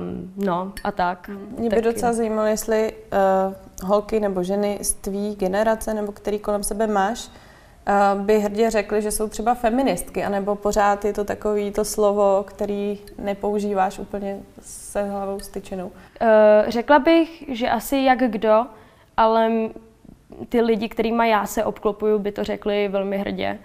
Um, 0.00 0.32
no 0.36 0.72
a 0.84 0.92
tak. 0.92 1.30
Mě 1.58 1.70
by 1.70 1.76
tak, 1.76 1.84
docela 1.84 2.12
zajímalo, 2.12 2.48
jestli 2.48 2.92
uh, 2.92 3.88
holky 3.88 4.20
nebo 4.20 4.42
ženy 4.42 4.78
z 4.82 4.94
tvý 4.94 5.36
generace 5.36 5.94
nebo 5.94 6.12
který 6.12 6.38
kolem 6.38 6.62
sebe 6.62 6.86
máš, 6.86 7.28
uh, 7.28 8.20
by 8.20 8.40
hrdě 8.40 8.70
řekly, 8.70 9.02
že 9.02 9.10
jsou 9.10 9.28
třeba 9.28 9.54
feministky, 9.54 10.24
anebo 10.24 10.54
pořád 10.54 11.04
je 11.04 11.12
to 11.12 11.24
takový 11.24 11.70
to 11.70 11.84
slovo, 11.84 12.44
který 12.46 12.98
nepoužíváš 13.18 13.98
úplně 13.98 14.38
se 14.60 15.02
hlavou 15.02 15.40
styčenou. 15.40 15.86
Uh, 15.86 15.90
řekla 16.68 16.98
bych, 16.98 17.44
že 17.48 17.70
asi 17.70 17.96
jak 17.96 18.18
kdo, 18.18 18.66
ale 19.16 19.50
ty 20.48 20.60
lidi, 20.60 20.88
kterými 20.88 21.28
já 21.28 21.46
se 21.46 21.64
obklopuju, 21.64 22.18
by 22.18 22.32
to 22.32 22.44
řekli 22.44 22.88
velmi 22.88 23.18
hrdě. 23.18 23.58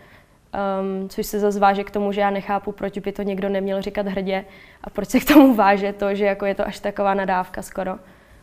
Um, 0.82 1.10
což 1.10 1.26
se 1.26 1.40
zase 1.40 1.60
váže 1.60 1.84
k 1.84 1.92
tomu, 1.92 2.12
že 2.12 2.22
já 2.22 2.30
nechápu, 2.30 2.72
proč 2.72 2.98
by 2.98 3.12
to 3.12 3.22
někdo 3.22 3.50
neměl 3.50 3.82
říkat 3.82 4.08
hrdě 4.08 4.46
a 4.84 4.90
proč 4.90 5.10
se 5.10 5.20
k 5.20 5.26
tomu 5.26 5.56
váže 5.56 5.94
to, 5.94 6.16
že 6.16 6.26
jako 6.26 6.46
je 6.46 6.56
to 6.56 6.68
až 6.68 6.80
taková 6.80 7.14
nadávka 7.14 7.62
skoro. 7.62 7.96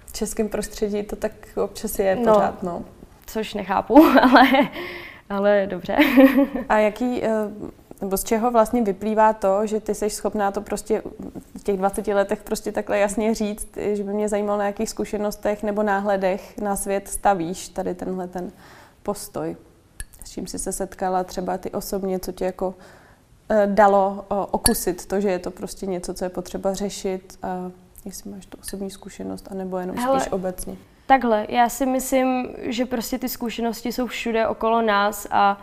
V 0.07 0.13
českém 0.13 0.49
prostředí 0.49 1.03
to 1.03 1.17
tak 1.17 1.33
občas 1.57 1.99
je 1.99 2.17
no, 2.17 2.35
pořád, 2.35 2.63
no. 2.63 2.85
Což 3.27 3.55
nechápu, 3.55 4.05
ale, 4.23 4.49
ale 5.31 5.67
dobře. 5.71 5.97
a 6.69 6.79
jaký, 6.79 7.25
eh, 7.25 7.29
nebo 8.01 8.17
z 8.17 8.25
čeho 8.25 8.51
vlastně 8.51 8.83
vyplývá 8.83 9.33
to, 9.33 9.67
že 9.67 9.81
ty 9.81 9.95
jsi 9.95 10.11
schopná 10.11 10.51
to 10.51 10.61
prostě 10.61 11.03
v 11.59 11.63
těch 11.63 11.77
20 11.77 12.07
letech 12.07 12.43
prostě 12.43 12.73
takhle 12.73 12.99
jasně 12.99 13.35
říct, 13.35 13.69
že 13.93 14.05
by 14.05 14.13
mě 14.13 14.29
zajímalo 14.29 14.59
na 14.59 14.67
jakých 14.67 14.91
zkušenostech 14.91 15.63
nebo 15.63 15.83
náhledech 15.83 16.59
na 16.59 16.77
svět 16.77 17.09
stavíš 17.09 17.69
tady 17.69 17.95
tenhle 17.95 18.29
ten 18.29 18.53
postoj 19.03 19.57
s 20.25 20.31
čím 20.31 20.47
jsi 20.47 20.59
se 20.59 20.73
setkala 20.73 21.25
třeba 21.25 21.59
ty 21.59 21.71
osobně, 21.71 22.19
co 22.19 22.33
tě 22.33 22.45
jako 22.45 22.75
eh, 23.49 23.67
dalo 23.67 24.25
eh, 24.31 24.35
okusit 24.51 25.07
to, 25.07 25.21
že 25.21 25.31
je 25.31 25.39
to 25.39 25.51
prostě 25.51 25.87
něco, 25.87 26.15
co 26.15 26.25
je 26.25 26.29
potřeba 26.29 26.75
řešit 26.75 27.39
a 27.43 27.71
jestli 28.05 28.31
máš 28.31 28.47
tu 28.47 28.59
osobní 28.61 28.91
zkušenost, 28.91 29.49
anebo 29.51 29.79
jenom 29.79 29.97
Hele, 29.97 30.21
spíš 30.21 30.33
obecně. 30.33 30.77
Takhle, 31.07 31.47
já 31.49 31.69
si 31.69 31.87
myslím, 31.87 32.49
že 32.59 32.87
prostě 32.87 33.19
ty 33.19 33.29
zkušenosti 33.29 33.93
jsou 33.93 34.07
všude 34.07 34.49
okolo 34.49 34.83
nás 34.83 35.27
a 35.31 35.61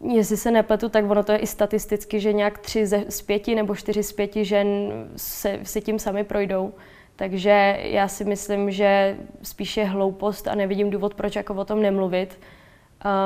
jestli 0.00 0.36
se 0.36 0.50
nepletu, 0.50 0.88
tak 0.88 1.10
ono 1.10 1.22
to 1.22 1.32
je 1.32 1.38
i 1.38 1.46
statisticky, 1.46 2.20
že 2.20 2.32
nějak 2.32 2.58
tři 2.58 2.86
z 2.86 3.22
pěti 3.22 3.54
nebo 3.54 3.74
čtyři 3.74 4.02
z 4.02 4.12
pěti 4.12 4.44
žen 4.44 4.92
se, 5.16 5.60
se 5.62 5.80
tím 5.80 5.98
sami 5.98 6.24
projdou. 6.24 6.72
Takže 7.16 7.78
já 7.82 8.08
si 8.08 8.24
myslím, 8.24 8.70
že 8.70 9.16
spíše 9.42 9.84
hloupost 9.84 10.48
a 10.48 10.54
nevidím 10.54 10.90
důvod, 10.90 11.14
proč 11.14 11.36
jako 11.36 11.54
o 11.54 11.64
tom 11.64 11.82
nemluvit. 11.82 12.40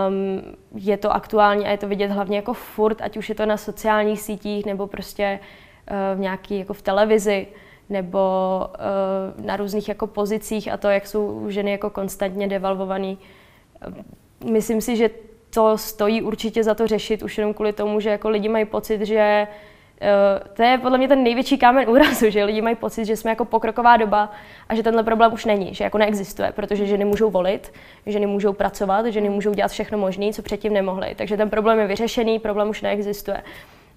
Um, 0.08 0.42
je 0.74 0.96
to 0.96 1.12
aktuální 1.12 1.66
a 1.66 1.70
je 1.70 1.78
to 1.78 1.88
vidět 1.88 2.10
hlavně 2.10 2.36
jako 2.36 2.54
furt, 2.54 3.02
ať 3.02 3.16
už 3.16 3.28
je 3.28 3.34
to 3.34 3.46
na 3.46 3.56
sociálních 3.56 4.20
sítích 4.20 4.66
nebo 4.66 4.86
prostě 4.86 5.38
uh, 5.40 6.18
v 6.18 6.20
nějaký 6.20 6.58
jako 6.58 6.72
v 6.72 6.82
televizi 6.82 7.46
nebo 7.88 8.20
uh, 9.38 9.44
na 9.44 9.56
různých 9.56 9.88
jako 9.88 10.06
pozicích 10.06 10.72
a 10.72 10.76
to, 10.76 10.88
jak 10.88 11.06
jsou 11.06 11.50
ženy 11.50 11.70
jako 11.70 11.90
konstantně 11.90 12.48
devalvované. 12.48 13.16
Myslím 14.44 14.80
si, 14.80 14.96
že 14.96 15.10
to 15.54 15.78
stojí 15.78 16.22
určitě 16.22 16.64
za 16.64 16.74
to 16.74 16.86
řešit 16.86 17.22
už 17.22 17.38
jenom 17.38 17.54
kvůli 17.54 17.72
tomu, 17.72 18.00
že 18.00 18.10
jako 18.10 18.28
lidi 18.28 18.48
mají 18.48 18.64
pocit, 18.64 19.00
že 19.00 19.46
Uh, 20.02 20.48
to 20.52 20.62
je 20.62 20.78
podle 20.78 20.98
mě 20.98 21.08
ten 21.08 21.22
největší 21.22 21.58
kámen 21.58 21.88
úrazu, 21.88 22.30
že 22.30 22.44
lidi 22.44 22.60
mají 22.60 22.76
pocit, 22.76 23.04
že 23.04 23.16
jsme 23.16 23.30
jako 23.30 23.44
pokroková 23.44 23.96
doba 23.96 24.32
a 24.68 24.74
že 24.74 24.82
tenhle 24.82 25.02
problém 25.02 25.32
už 25.32 25.44
není, 25.44 25.74
že 25.74 25.84
jako 25.84 25.98
neexistuje, 25.98 26.52
protože 26.52 26.86
ženy 26.86 27.04
můžou 27.04 27.30
volit, 27.30 27.72
ženy 28.06 28.26
můžou 28.26 28.52
pracovat, 28.52 29.06
ženy 29.06 29.28
můžou 29.28 29.54
dělat 29.54 29.70
všechno 29.70 29.98
možné, 29.98 30.32
co 30.32 30.42
předtím 30.42 30.72
nemohly. 30.72 31.14
Takže 31.16 31.36
ten 31.36 31.50
problém 31.50 31.78
je 31.78 31.86
vyřešený, 31.86 32.38
problém 32.38 32.68
už 32.68 32.82
neexistuje. 32.82 33.42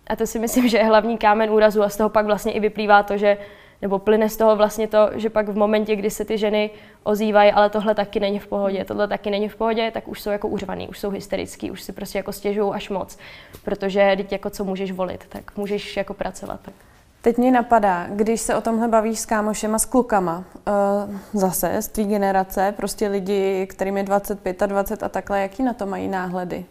A 0.07 0.15
to 0.15 0.27
si 0.27 0.39
myslím, 0.39 0.67
že 0.67 0.77
je 0.77 0.83
hlavní 0.83 1.17
kámen 1.17 1.49
úrazu 1.49 1.83
a 1.83 1.89
z 1.89 1.97
toho 1.97 2.09
pak 2.09 2.25
vlastně 2.25 2.51
i 2.51 2.59
vyplývá 2.59 3.03
to, 3.03 3.17
že 3.17 3.37
nebo 3.81 3.99
plyne 3.99 4.29
z 4.29 4.37
toho 4.37 4.55
vlastně 4.55 4.87
to, 4.87 5.09
že 5.13 5.29
pak 5.29 5.49
v 5.49 5.57
momentě, 5.57 5.95
kdy 5.95 6.09
se 6.09 6.25
ty 6.25 6.37
ženy 6.37 6.69
ozývají, 7.03 7.51
ale 7.51 7.69
tohle 7.69 7.95
taky 7.95 8.19
není 8.19 8.39
v 8.39 8.47
pohodě, 8.47 8.85
tohle 8.85 9.07
taky 9.07 9.29
není 9.29 9.49
v 9.49 9.55
pohodě, 9.55 9.91
tak 9.91 10.07
už 10.07 10.21
jsou 10.21 10.29
jako 10.29 10.47
uřvaný, 10.47 10.87
už 10.87 10.99
jsou 10.99 11.09
hysterický, 11.09 11.71
už 11.71 11.81
si 11.81 11.91
prostě 11.91 12.19
jako 12.19 12.31
stěžují 12.31 12.73
až 12.73 12.89
moc, 12.89 13.17
protože 13.63 14.13
teď 14.17 14.31
jako 14.31 14.49
co 14.49 14.63
můžeš 14.63 14.91
volit, 14.91 15.25
tak 15.29 15.57
můžeš 15.57 15.97
jako 15.97 16.13
pracovat. 16.13 16.59
Tak. 16.61 16.73
Teď 17.21 17.37
mě 17.37 17.51
napadá, 17.51 18.07
když 18.09 18.41
se 18.41 18.55
o 18.55 18.61
tomhle 18.61 18.87
bavíš 18.87 19.19
s 19.19 19.25
kámošema, 19.25 19.79
s 19.79 19.85
klukama, 19.85 20.37
uh, 20.37 21.15
zase 21.33 21.81
z 21.81 21.87
tvý 21.87 22.05
generace, 22.05 22.73
prostě 22.77 23.07
lidi, 23.07 23.67
kterým 23.69 23.97
je 23.97 24.03
25 24.03 24.61
a 24.61 24.65
20 24.65 25.03
a 25.03 25.09
takhle, 25.09 25.41
jaký 25.41 25.63
na 25.63 25.73
to 25.73 25.85
mají 25.85 26.07
náhledy? 26.07 26.65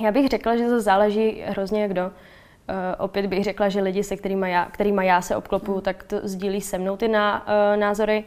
Já 0.00 0.12
bych 0.12 0.28
řekla, 0.28 0.56
že 0.56 0.68
to 0.68 0.80
záleží 0.80 1.42
hrozně 1.46 1.88
kdo. 1.88 2.10
Uh, 2.68 2.74
opět 2.98 3.26
bych 3.26 3.44
řekla, 3.44 3.68
že 3.68 3.80
lidi, 3.80 4.02
se 4.02 4.16
kterými 4.16 4.50
já, 4.50 4.64
kterýma 4.64 5.02
já 5.02 5.20
se 5.20 5.36
obklopuju, 5.36 5.76
mm. 5.76 5.82
tak 5.82 6.02
to 6.02 6.16
sdílí 6.22 6.60
se 6.60 6.78
mnou 6.78 6.96
ty 6.96 7.08
ná, 7.08 7.46
uh, 7.46 7.80
názory. 7.80 8.24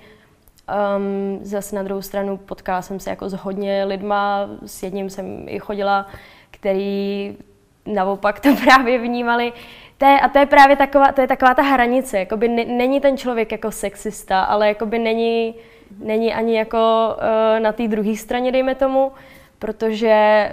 Um, 0.97 1.39
zase 1.41 1.75
na 1.75 1.83
druhou 1.83 2.01
stranu 2.01 2.37
potkala 2.37 2.81
jsem 2.81 2.99
se 2.99 3.09
jako 3.09 3.29
s 3.29 3.33
hodně 3.33 3.83
lidma, 3.83 4.49
s 4.65 4.83
jedním 4.83 5.09
jsem 5.09 5.45
i 5.47 5.59
chodila, 5.59 6.07
který 6.51 7.37
naopak 7.85 8.39
to 8.39 8.55
právě 8.63 8.99
vnímali. 8.99 9.53
To 9.97 10.05
je, 10.05 10.19
a 10.19 10.29
to 10.29 10.39
je 10.39 10.45
právě 10.45 10.75
taková, 10.75 11.11
to 11.11 11.21
je 11.21 11.27
taková 11.27 11.53
ta 11.53 11.61
hranice, 11.61 12.19
jakoby 12.19 12.47
není 12.47 12.99
ten 12.99 13.17
člověk 13.17 13.51
jako 13.51 13.71
sexista, 13.71 14.43
ale 14.43 14.67
jakoby 14.67 14.99
není, 14.99 15.55
není 15.99 16.33
ani 16.33 16.57
jako 16.57 17.15
uh, 17.15 17.59
na 17.59 17.71
té 17.71 17.87
druhé 17.87 18.15
straně, 18.15 18.51
dejme 18.51 18.75
tomu, 18.75 19.11
protože 19.59 20.49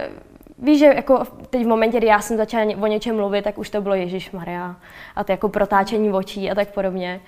víš, 0.61 0.79
že 0.79 0.85
jako 0.85 1.23
teď 1.49 1.63
v 1.63 1.67
momentě, 1.67 1.97
kdy 1.97 2.07
já 2.07 2.21
jsem 2.21 2.37
začala 2.37 2.65
o 2.81 2.87
něčem 2.87 3.15
mluvit, 3.15 3.41
tak 3.41 3.57
už 3.57 3.69
to 3.69 3.81
bylo 3.81 3.95
Ježíš 3.95 4.31
Maria 4.31 4.75
a 5.15 5.23
to 5.23 5.31
jako 5.31 5.49
protáčení 5.49 6.11
očí 6.11 6.51
a 6.51 6.55
tak 6.55 6.73
podobně. 6.73 7.21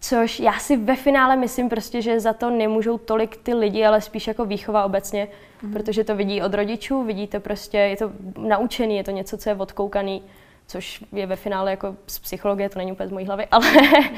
Což 0.00 0.40
já 0.40 0.58
si 0.58 0.76
ve 0.76 0.96
finále 0.96 1.36
myslím 1.36 1.68
prostě, 1.68 2.02
že 2.02 2.20
za 2.20 2.32
to 2.32 2.50
nemůžou 2.50 2.98
tolik 2.98 3.36
ty 3.36 3.54
lidi, 3.54 3.84
ale 3.84 4.00
spíš 4.00 4.26
jako 4.26 4.44
výchova 4.44 4.84
obecně, 4.84 5.28
mm. 5.62 5.72
protože 5.72 6.04
to 6.04 6.16
vidí 6.16 6.42
od 6.42 6.54
rodičů, 6.54 7.02
vidí 7.02 7.26
to 7.26 7.40
prostě, 7.40 7.78
je 7.78 7.96
to 7.96 8.12
naučený, 8.38 8.96
je 8.96 9.04
to 9.04 9.10
něco, 9.10 9.38
co 9.38 9.48
je 9.48 9.54
odkoukaný, 9.56 10.22
což 10.66 11.04
je 11.12 11.26
ve 11.26 11.36
finále 11.36 11.70
jako 11.70 11.96
z 12.06 12.18
psychologie, 12.18 12.68
to 12.68 12.78
není 12.78 12.92
úplně 12.92 13.08
z 13.08 13.12
mojí 13.12 13.26
hlavy, 13.26 13.46
ale, 13.50 13.70
mm. 13.70 14.16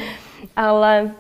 ale 0.57 1.11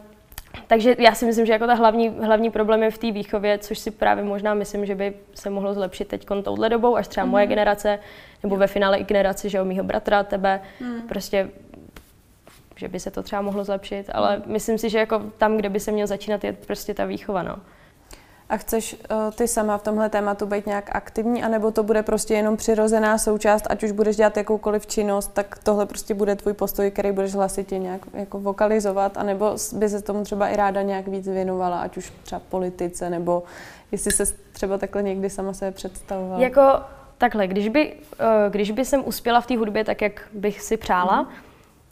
takže 0.66 0.96
já 0.98 1.14
si 1.14 1.26
myslím, 1.26 1.46
že 1.46 1.52
jako 1.52 1.66
ta 1.66 1.74
hlavní, 1.74 2.08
hlavní 2.08 2.50
problém 2.50 2.82
je 2.82 2.90
v 2.90 2.98
té 2.98 3.10
výchově, 3.10 3.58
což 3.58 3.78
si 3.78 3.90
právě 3.90 4.24
možná 4.24 4.54
myslím, 4.54 4.86
že 4.86 4.94
by 4.94 5.14
se 5.34 5.50
mohlo 5.50 5.74
zlepšit 5.74 6.08
teď 6.08 6.26
touhle 6.42 6.68
dobou, 6.68 6.96
až 6.96 7.08
třeba 7.08 7.24
mm. 7.24 7.30
moje 7.30 7.46
generace, 7.46 7.98
nebo 8.42 8.56
ve 8.56 8.66
finále 8.66 8.98
i 8.98 9.04
generaci, 9.04 9.50
že 9.50 9.60
o 9.60 9.64
mýho 9.64 9.84
bratra, 9.84 10.22
tebe, 10.22 10.60
mm. 10.80 11.02
prostě 11.08 11.50
že 12.76 12.88
by 12.88 13.00
se 13.00 13.10
to 13.10 13.22
třeba 13.22 13.42
mohlo 13.42 13.64
zlepšit, 13.64 14.10
ale 14.12 14.36
mm. 14.36 14.42
myslím 14.46 14.78
si, 14.78 14.90
že 14.90 14.98
jako 14.98 15.22
tam, 15.38 15.56
kde 15.56 15.68
by 15.68 15.80
se 15.80 15.92
měl 15.92 16.06
začínat, 16.06 16.44
je 16.44 16.52
prostě 16.52 16.94
ta 16.94 17.04
výchova, 17.04 17.42
no. 17.42 17.56
A 18.48 18.56
chceš 18.56 18.94
uh, 18.94 19.32
ty 19.34 19.48
sama 19.48 19.78
v 19.78 19.82
tomhle 19.82 20.08
tématu 20.08 20.46
být 20.46 20.66
nějak 20.66 20.90
aktivní, 20.92 21.42
anebo 21.42 21.70
to 21.70 21.82
bude 21.82 22.02
prostě 22.02 22.34
jenom 22.34 22.56
přirozená 22.56 23.18
součást, 23.18 23.66
ať 23.70 23.84
už 23.84 23.90
budeš 23.90 24.16
dělat 24.16 24.36
jakoukoliv 24.36 24.86
činnost, 24.86 25.30
tak 25.34 25.58
tohle 25.62 25.86
prostě 25.86 26.14
bude 26.14 26.36
tvůj 26.36 26.54
postoj, 26.54 26.90
který 26.90 27.12
budeš 27.12 27.34
hlasitě 27.34 27.78
nějak 27.78 28.00
jako 28.14 28.40
vokalizovat, 28.40 29.16
anebo 29.16 29.56
by 29.72 29.88
se 29.88 30.02
tomu 30.02 30.24
třeba 30.24 30.48
i 30.48 30.56
ráda 30.56 30.82
nějak 30.82 31.08
víc 31.08 31.28
věnovala, 31.28 31.80
ať 31.80 31.96
už 31.96 32.12
třeba 32.22 32.40
politice, 32.48 33.10
nebo 33.10 33.42
jestli 33.92 34.12
se 34.12 34.24
třeba 34.52 34.78
takhle 34.78 35.02
někdy 35.02 35.30
sama 35.30 35.52
se 35.52 35.70
představovala. 35.70 36.42
Jako 36.42 36.62
takhle, 37.18 37.46
když 37.46 37.68
by, 37.68 37.92
uh, 37.92 38.26
když 38.50 38.70
by 38.70 38.84
jsem 38.84 39.02
uspěla 39.06 39.40
v 39.40 39.46
té 39.46 39.56
hudbě 39.56 39.84
tak, 39.84 40.02
jak 40.02 40.28
bych 40.32 40.60
si 40.60 40.76
přála, 40.76 41.22
mm 41.22 41.28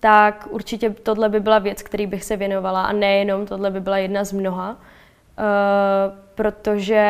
tak 0.05 0.47
určitě 0.51 0.91
tohle 0.91 1.29
by 1.29 1.41
byla 1.41 1.59
věc, 1.59 1.83
který 1.83 2.07
bych 2.07 2.25
se 2.25 2.37
věnovala 2.37 2.85
a 2.85 2.93
nejenom 2.93 3.47
tohle 3.47 3.71
by 3.71 3.81
byla 3.81 3.99
jedna 3.99 4.25
z 4.25 4.33
mnoha, 4.33 4.77
uh, 5.39 5.45
protože 6.35 7.03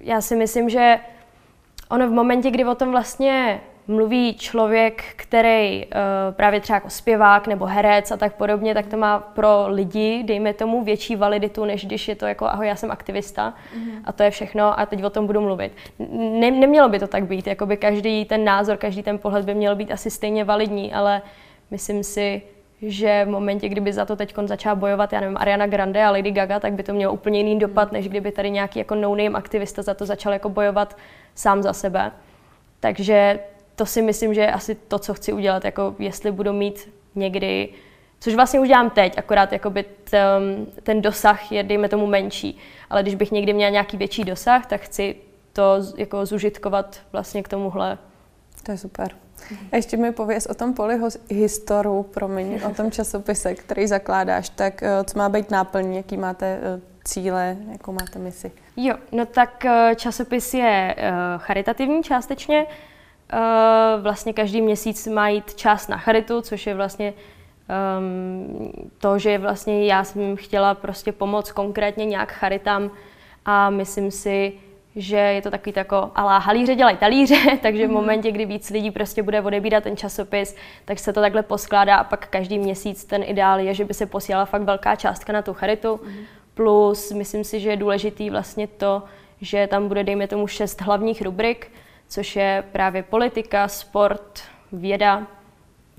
já 0.00 0.20
si 0.20 0.36
myslím, 0.36 0.68
že 0.68 0.98
ono 1.90 2.08
v 2.08 2.12
momentě, 2.12 2.50
kdy 2.50 2.64
o 2.64 2.74
tom 2.74 2.90
vlastně 2.90 3.60
mluví 3.86 4.34
člověk, 4.34 5.04
který 5.16 5.86
uh, 5.86 5.90
právě 6.30 6.60
třeba 6.60 6.76
jako 6.76 6.90
zpěvák 6.90 7.46
nebo 7.46 7.66
herec 7.66 8.10
a 8.10 8.16
tak 8.16 8.34
podobně, 8.34 8.74
tak 8.74 8.86
to 8.86 8.96
má 8.96 9.18
pro 9.18 9.64
lidi, 9.68 10.22
dejme 10.22 10.54
tomu, 10.54 10.84
větší 10.84 11.16
validitu, 11.16 11.64
než 11.64 11.86
když 11.86 12.08
je 12.08 12.16
to 12.16 12.26
jako 12.26 12.46
ahoj, 12.46 12.66
já 12.66 12.76
jsem 12.76 12.90
aktivista 12.90 13.54
mm-hmm. 13.74 14.00
a 14.04 14.12
to 14.12 14.22
je 14.22 14.30
všechno 14.30 14.80
a 14.80 14.86
teď 14.86 15.04
o 15.04 15.10
tom 15.10 15.26
budu 15.26 15.40
mluvit. 15.40 15.72
Ne, 16.10 16.50
nemělo 16.50 16.88
by 16.88 16.98
to 16.98 17.06
tak 17.06 17.24
být, 17.24 17.46
jako 17.46 17.66
by 17.66 17.76
každý 17.76 18.24
ten 18.24 18.44
názor, 18.44 18.76
každý 18.76 19.02
ten 19.02 19.18
pohled 19.18 19.44
by 19.44 19.54
měl 19.54 19.76
být 19.76 19.92
asi 19.92 20.10
stejně 20.10 20.44
validní, 20.44 20.92
ale 20.94 21.22
Myslím 21.70 22.04
si, 22.04 22.42
že 22.82 23.24
v 23.24 23.28
momentě, 23.28 23.68
kdyby 23.68 23.92
za 23.92 24.04
to 24.04 24.16
teď 24.16 24.34
začala 24.44 24.74
bojovat, 24.74 25.12
já 25.12 25.20
nevím, 25.20 25.36
Ariana 25.36 25.66
Grande 25.66 26.04
a 26.04 26.10
Lady 26.10 26.30
Gaga, 26.30 26.60
tak 26.60 26.72
by 26.72 26.82
to 26.82 26.92
mělo 26.92 27.12
úplně 27.12 27.38
jiný 27.38 27.58
dopad, 27.58 27.92
než 27.92 28.08
kdyby 28.08 28.32
tady 28.32 28.50
nějaký 28.50 28.78
jako 28.78 28.94
no-name 28.94 29.38
aktivista 29.38 29.82
za 29.82 29.94
to 29.94 30.06
začal 30.06 30.32
jako 30.32 30.48
bojovat 30.48 30.96
sám 31.34 31.62
za 31.62 31.72
sebe. 31.72 32.12
Takže 32.80 33.40
to 33.76 33.86
si 33.86 34.02
myslím, 34.02 34.34
že 34.34 34.40
je 34.40 34.52
asi 34.52 34.74
to, 34.74 34.98
co 34.98 35.14
chci 35.14 35.32
udělat, 35.32 35.64
jako 35.64 35.94
jestli 35.98 36.32
budu 36.32 36.52
mít 36.52 36.90
někdy, 37.14 37.68
což 38.20 38.34
vlastně 38.34 38.60
už 38.60 38.68
dělám 38.68 38.90
teď, 38.90 39.18
akorát 39.18 39.52
jakoby 39.52 39.84
ten, 40.10 40.66
ten 40.82 41.02
dosah 41.02 41.52
je, 41.52 41.62
dejme 41.62 41.88
tomu, 41.88 42.06
menší. 42.06 42.58
Ale 42.90 43.02
když 43.02 43.14
bych 43.14 43.32
někdy 43.32 43.52
měla 43.52 43.70
nějaký 43.70 43.96
větší 43.96 44.24
dosah, 44.24 44.66
tak 44.66 44.80
chci 44.80 45.16
to 45.52 45.76
jako 45.96 46.26
zužitkovat 46.26 47.00
vlastně 47.12 47.42
k 47.42 47.48
tomuhle. 47.48 47.98
To 48.62 48.72
je 48.72 48.78
super. 48.78 49.08
A 49.72 49.76
ještě 49.76 49.96
mi 49.96 50.12
pověz 50.12 50.46
o 50.46 50.54
tom 50.54 50.74
polyhistoru, 50.74 52.02
promiň, 52.02 52.60
o 52.70 52.74
tom 52.74 52.90
časopise, 52.90 53.54
který 53.54 53.86
zakládáš, 53.86 54.48
tak 54.48 54.82
eh, 54.82 55.04
co 55.04 55.18
má 55.18 55.28
být 55.28 55.50
náplň, 55.50 55.94
jaký 55.94 56.16
máte 56.16 56.46
eh, 56.46 56.80
cíle, 57.04 57.56
jakou 57.72 57.92
máte 57.92 58.18
misi? 58.18 58.52
Jo, 58.76 58.94
no 59.12 59.26
tak 59.26 59.64
eh, 59.64 59.94
časopis 59.96 60.54
je 60.54 60.96
charitativní 61.38 62.02
částečně. 62.02 62.66
Vlastně 64.02 64.32
každý 64.32 64.62
měsíc 64.62 65.06
má 65.06 65.28
jít 65.28 65.54
část 65.54 65.88
na 65.88 65.96
charitu, 65.96 66.40
což 66.40 66.66
je 66.66 66.74
vlastně 66.74 67.14
um, 67.98 68.72
to, 68.98 69.18
že 69.18 69.38
vlastně 69.38 69.86
já 69.86 70.04
jsem 70.04 70.36
chtěla 70.36 70.74
prostě 70.74 71.12
pomoct 71.12 71.52
konkrétně 71.52 72.04
nějak 72.04 72.32
charitám 72.32 72.90
a 73.44 73.70
myslím 73.70 74.10
si, 74.10 74.52
že 74.96 75.16
je 75.16 75.42
to 75.42 75.50
takový 75.50 75.72
jako 75.76 76.10
alá 76.14 76.38
halíře 76.38 76.74
dělají 76.74 76.96
talíře, 76.96 77.36
takže 77.62 77.86
v 77.86 77.90
mhm. 77.90 77.94
momentě, 77.94 78.32
kdy 78.32 78.44
víc 78.44 78.70
lidí 78.70 78.90
prostě 78.90 79.22
bude 79.22 79.40
odebírat 79.40 79.84
ten 79.84 79.96
časopis, 79.96 80.56
tak 80.84 80.98
se 80.98 81.12
to 81.12 81.20
takhle 81.20 81.42
poskládá 81.42 81.96
a 81.96 82.04
pak 82.04 82.28
každý 82.28 82.58
měsíc 82.58 83.04
ten 83.04 83.22
ideál 83.26 83.60
je, 83.60 83.74
že 83.74 83.84
by 83.84 83.94
se 83.94 84.06
posílala 84.06 84.44
fakt 84.44 84.62
velká 84.62 84.96
částka 84.96 85.32
na 85.32 85.42
tu 85.42 85.54
charitu. 85.54 86.00
Mm. 86.04 86.12
Plus 86.54 87.12
myslím 87.12 87.44
si, 87.44 87.60
že 87.60 87.70
je 87.70 87.76
důležitý 87.76 88.30
vlastně 88.30 88.66
to, 88.66 89.02
že 89.40 89.66
tam 89.66 89.88
bude, 89.88 90.04
dejme 90.04 90.26
tomu, 90.26 90.46
šest 90.46 90.80
hlavních 90.80 91.22
rubrik, 91.22 91.72
což 92.08 92.36
je 92.36 92.64
právě 92.72 93.02
politika, 93.02 93.68
sport, 93.68 94.40
věda, 94.72 95.26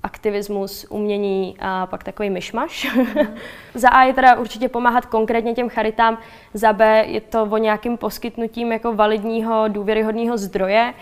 aktivismus, 0.02 0.86
umění 0.88 1.56
a 1.60 1.86
pak 1.86 2.04
takový 2.04 2.30
myšmaš. 2.30 2.94
Mm. 2.94 3.06
za 3.74 3.88
A 3.88 4.02
je 4.02 4.14
teda 4.14 4.36
určitě 4.36 4.68
pomáhat 4.68 5.06
konkrétně 5.06 5.54
těm 5.54 5.68
charitám, 5.68 6.18
za 6.54 6.72
B 6.72 7.04
je 7.06 7.20
to 7.20 7.42
o 7.42 7.56
nějakým 7.56 7.96
poskytnutím 7.96 8.72
jako 8.72 8.94
validního, 8.94 9.68
důvěryhodného 9.68 10.38
zdroje 10.38 10.94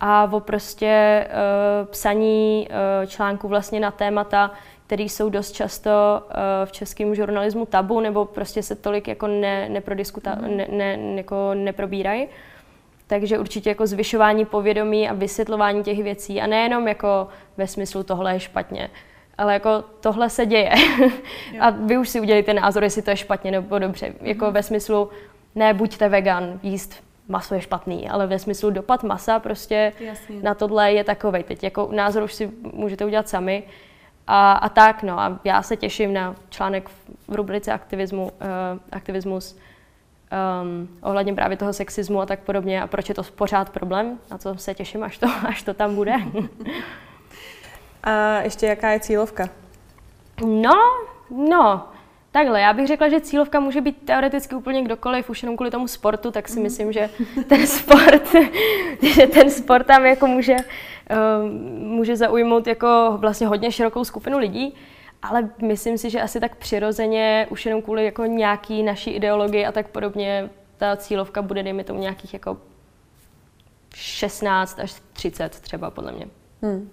a 0.00 0.28
o 0.32 0.40
prostě 0.40 1.26
uh, 1.28 1.88
psaní 1.90 2.68
uh, 2.70 3.06
článků 3.06 3.48
vlastně 3.48 3.80
na 3.80 3.90
témata, 3.90 4.50
které 4.86 5.02
jsou 5.02 5.30
dost 5.30 5.52
často 5.52 5.90
uh, 5.90 6.30
v 6.64 6.72
českém 6.72 7.14
žurnalismu 7.14 7.66
tabu, 7.66 8.00
nebo 8.00 8.24
prostě 8.24 8.62
se 8.62 8.74
tolik 8.74 9.08
jako 9.08 9.26
ne, 9.26 9.68
neprodiskuta, 9.68 10.34
mm. 10.34 10.56
ne, 10.56 10.66
ne, 10.70 10.98
jako 11.16 11.50
neprobírají. 11.54 12.28
Takže 13.08 13.38
určitě 13.38 13.70
jako 13.70 13.86
zvyšování 13.86 14.44
povědomí 14.44 15.08
a 15.08 15.14
vysvětlování 15.14 15.82
těch 15.82 16.02
věcí 16.02 16.40
a 16.40 16.46
nejenom 16.46 16.88
jako 16.88 17.28
ve 17.56 17.66
smyslu 17.66 18.02
tohle 18.02 18.32
je 18.32 18.40
špatně, 18.40 18.90
ale 19.38 19.52
jako 19.52 19.84
tohle 20.00 20.30
se 20.30 20.46
děje. 20.46 20.72
a 21.60 21.70
vy 21.70 21.98
už 21.98 22.08
si 22.08 22.20
udělíte 22.20 22.54
názor, 22.54 22.82
jestli 22.82 23.02
to 23.02 23.10
je 23.10 23.16
špatně 23.16 23.50
nebo 23.50 23.78
dobře. 23.78 24.06
Mm-hmm. 24.06 24.26
Jako 24.26 24.52
ve 24.52 24.62
smyslu, 24.62 25.10
ne 25.54 25.74
buďte 25.74 26.08
vegan, 26.08 26.60
jíst 26.62 27.02
maso 27.28 27.54
je 27.54 27.60
špatný, 27.60 28.08
ale 28.08 28.26
ve 28.26 28.38
smyslu 28.38 28.70
dopad 28.70 29.02
masa 29.02 29.38
prostě 29.38 29.92
Jasně. 30.00 30.42
na 30.42 30.54
tohle 30.54 30.92
je 30.92 31.04
takovej. 31.04 31.42
Teď 31.42 31.64
jako 31.64 31.88
názor 31.92 32.22
už 32.22 32.34
si 32.34 32.50
můžete 32.72 33.04
udělat 33.04 33.28
sami. 33.28 33.62
A, 34.26 34.52
a 34.52 34.68
tak, 34.68 35.02
no. 35.02 35.20
A 35.20 35.40
já 35.44 35.62
se 35.62 35.76
těším 35.76 36.12
na 36.12 36.36
článek 36.50 36.88
v 37.28 37.34
rubrice 37.34 37.72
aktivismu, 37.72 38.22
uh, 38.24 38.30
aktivismus 38.92 39.58
um, 40.62 40.88
ohledně 41.02 41.34
právě 41.34 41.56
toho 41.56 41.72
sexismu 41.72 42.20
a 42.20 42.26
tak 42.26 42.40
podobně 42.40 42.82
a 42.82 42.86
proč 42.86 43.08
je 43.08 43.14
to 43.14 43.22
pořád 43.22 43.70
problém, 43.70 44.18
na 44.30 44.38
co 44.38 44.54
se 44.54 44.74
těším, 44.74 45.02
až 45.02 45.18
to, 45.18 45.26
až 45.48 45.62
to 45.62 45.74
tam 45.74 45.94
bude. 45.94 46.14
a 48.02 48.40
ještě 48.40 48.66
jaká 48.66 48.90
je 48.90 49.00
cílovka? 49.00 49.48
No, 50.46 50.74
no, 51.30 51.88
Takhle, 52.32 52.60
já 52.60 52.72
bych 52.72 52.86
řekla, 52.86 53.08
že 53.08 53.20
cílovka 53.20 53.60
může 53.60 53.80
být 53.80 53.96
teoreticky 54.04 54.54
úplně 54.54 54.82
kdokoliv, 54.82 55.30
už 55.30 55.42
jenom 55.42 55.56
kvůli 55.56 55.70
tomu 55.70 55.88
sportu, 55.88 56.30
tak 56.30 56.48
si 56.48 56.56
mm. 56.56 56.62
myslím, 56.62 56.92
že 56.92 57.10
ten 57.48 57.66
sport, 57.66 58.34
že 59.14 59.26
ten 59.26 59.50
sport 59.50 59.86
tam 59.86 60.06
jako 60.06 60.26
může, 60.26 60.56
uh, 60.56 61.50
může 61.78 62.16
zaujmout 62.16 62.66
jako 62.66 63.16
vlastně 63.20 63.46
hodně 63.46 63.72
širokou 63.72 64.04
skupinu 64.04 64.38
lidí 64.38 64.74
ale 65.22 65.50
myslím 65.62 65.98
si, 65.98 66.10
že 66.10 66.22
asi 66.22 66.40
tak 66.40 66.56
přirozeně, 66.56 67.46
už 67.50 67.66
jenom 67.66 67.82
kvůli 67.82 68.04
jako 68.04 68.24
nějaký 68.24 68.82
naší 68.82 69.10
ideologii 69.10 69.66
a 69.66 69.72
tak 69.72 69.88
podobně, 69.88 70.50
ta 70.76 70.96
cílovka 70.96 71.42
bude, 71.42 71.62
dejme 71.62 71.84
tomu, 71.84 72.00
nějakých 72.00 72.32
jako 72.32 72.56
16 73.94 74.78
až 74.80 75.02
30 75.12 75.60
třeba, 75.60 75.90
podle 75.90 76.12
mě. 76.12 76.26
Hmm. 76.62 76.90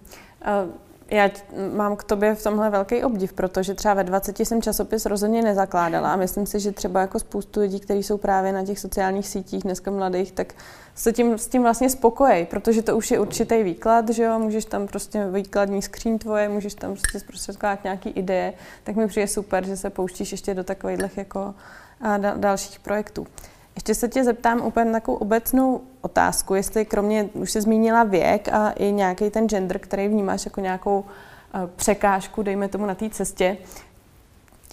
Uh, 0.66 0.74
já 1.12 1.30
mám 1.76 1.96
k 1.96 2.04
tobě 2.04 2.36
v 2.36 2.44
tomhle 2.44 2.70
velký 2.70 3.04
obdiv, 3.04 3.34
protože 3.34 3.74
třeba 3.74 3.94
ve 3.94 4.04
20 4.04 4.40
jsem 4.40 4.62
časopis 4.62 5.06
rozhodně 5.06 5.42
nezakládala 5.42 6.14
a 6.14 6.16
myslím 6.16 6.46
si, 6.46 6.60
že 6.60 6.72
třeba 6.72 7.02
jako 7.02 7.20
spoustu 7.20 7.60
lidí, 7.60 7.80
kteří 7.80 8.04
jsou 8.04 8.18
právě 8.18 8.52
na 8.52 8.66
těch 8.66 8.80
sociálních 8.80 9.28
sítích 9.28 9.64
dneska 9.64 9.92
mladých, 9.92 10.32
tak 10.32 10.54
se 10.96 11.14
tím, 11.14 11.38
s 11.38 11.48
tím 11.48 11.62
vlastně 11.62 11.90
spokojí, 11.90 12.46
protože 12.46 12.82
to 12.82 12.98
už 12.98 13.12
je 13.12 13.20
určitý 13.20 13.64
výklad, 13.64 14.10
že 14.10 14.24
jo, 14.24 14.40
můžeš 14.40 14.66
tam 14.66 14.88
prostě 14.88 15.28
výkladní 15.32 15.82
skříň 15.82 16.20
tvoje, 16.20 16.50
můžeš 16.50 16.74
tam 16.74 16.92
prostě 16.92 17.20
zprostředkovat 17.20 17.84
nějaký 17.84 18.10
ideje, 18.10 18.54
tak 18.84 18.96
mi 18.96 19.08
přijde 19.08 19.28
super, 19.28 19.66
že 19.66 19.78
se 19.78 19.90
pouštíš 19.90 20.32
ještě 20.32 20.54
do 20.54 20.64
takových 20.64 21.18
jako 21.18 21.54
dalších 22.38 22.80
projektů. 22.80 23.28
Ještě 23.76 23.96
se 23.96 24.08
tě 24.08 24.24
zeptám 24.24 24.66
úplně 24.66 24.92
takovou 24.92 25.18
obecnou 25.18 25.82
otázku, 26.02 26.56
jestli 26.56 26.86
kromě, 26.86 27.30
už 27.34 27.52
se 27.52 27.62
zmínila 27.62 28.04
věk 28.04 28.48
a 28.48 28.72
i 28.72 28.92
nějaký 28.92 29.30
ten 29.30 29.50
gender, 29.50 29.80
který 29.80 30.08
vnímáš 30.08 30.46
jako 30.46 30.62
nějakou 30.62 31.06
eh, 31.54 31.70
překážku, 31.76 32.44
dejme 32.44 32.68
tomu 32.68 32.86
na 32.86 32.96
té 32.96 33.10
cestě, 33.10 33.58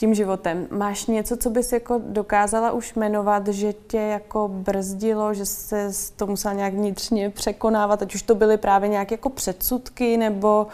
tím 0.03 0.15
životem. 0.15 0.67
Máš 0.71 1.07
něco, 1.07 1.37
co 1.37 1.51
bys 1.51 1.73
jako 1.73 2.01
dokázala 2.07 2.71
už 2.71 2.95
jmenovat, 2.95 3.49
že 3.49 3.73
tě 3.73 3.99
jako 3.99 4.49
brzdilo, 4.49 5.35
že 5.35 5.47
se 5.47 5.91
to 6.17 6.27
musela 6.27 6.55
nějak 6.55 6.75
vnitřně 6.75 7.31
překonávat, 7.31 8.03
ať 8.03 8.15
už 8.15 8.23
to 8.23 8.35
byly 8.35 8.57
právě 8.57 8.89
nějaké 8.89 9.15
jako 9.15 9.31
předsudky, 9.31 10.17
nebo 10.17 10.67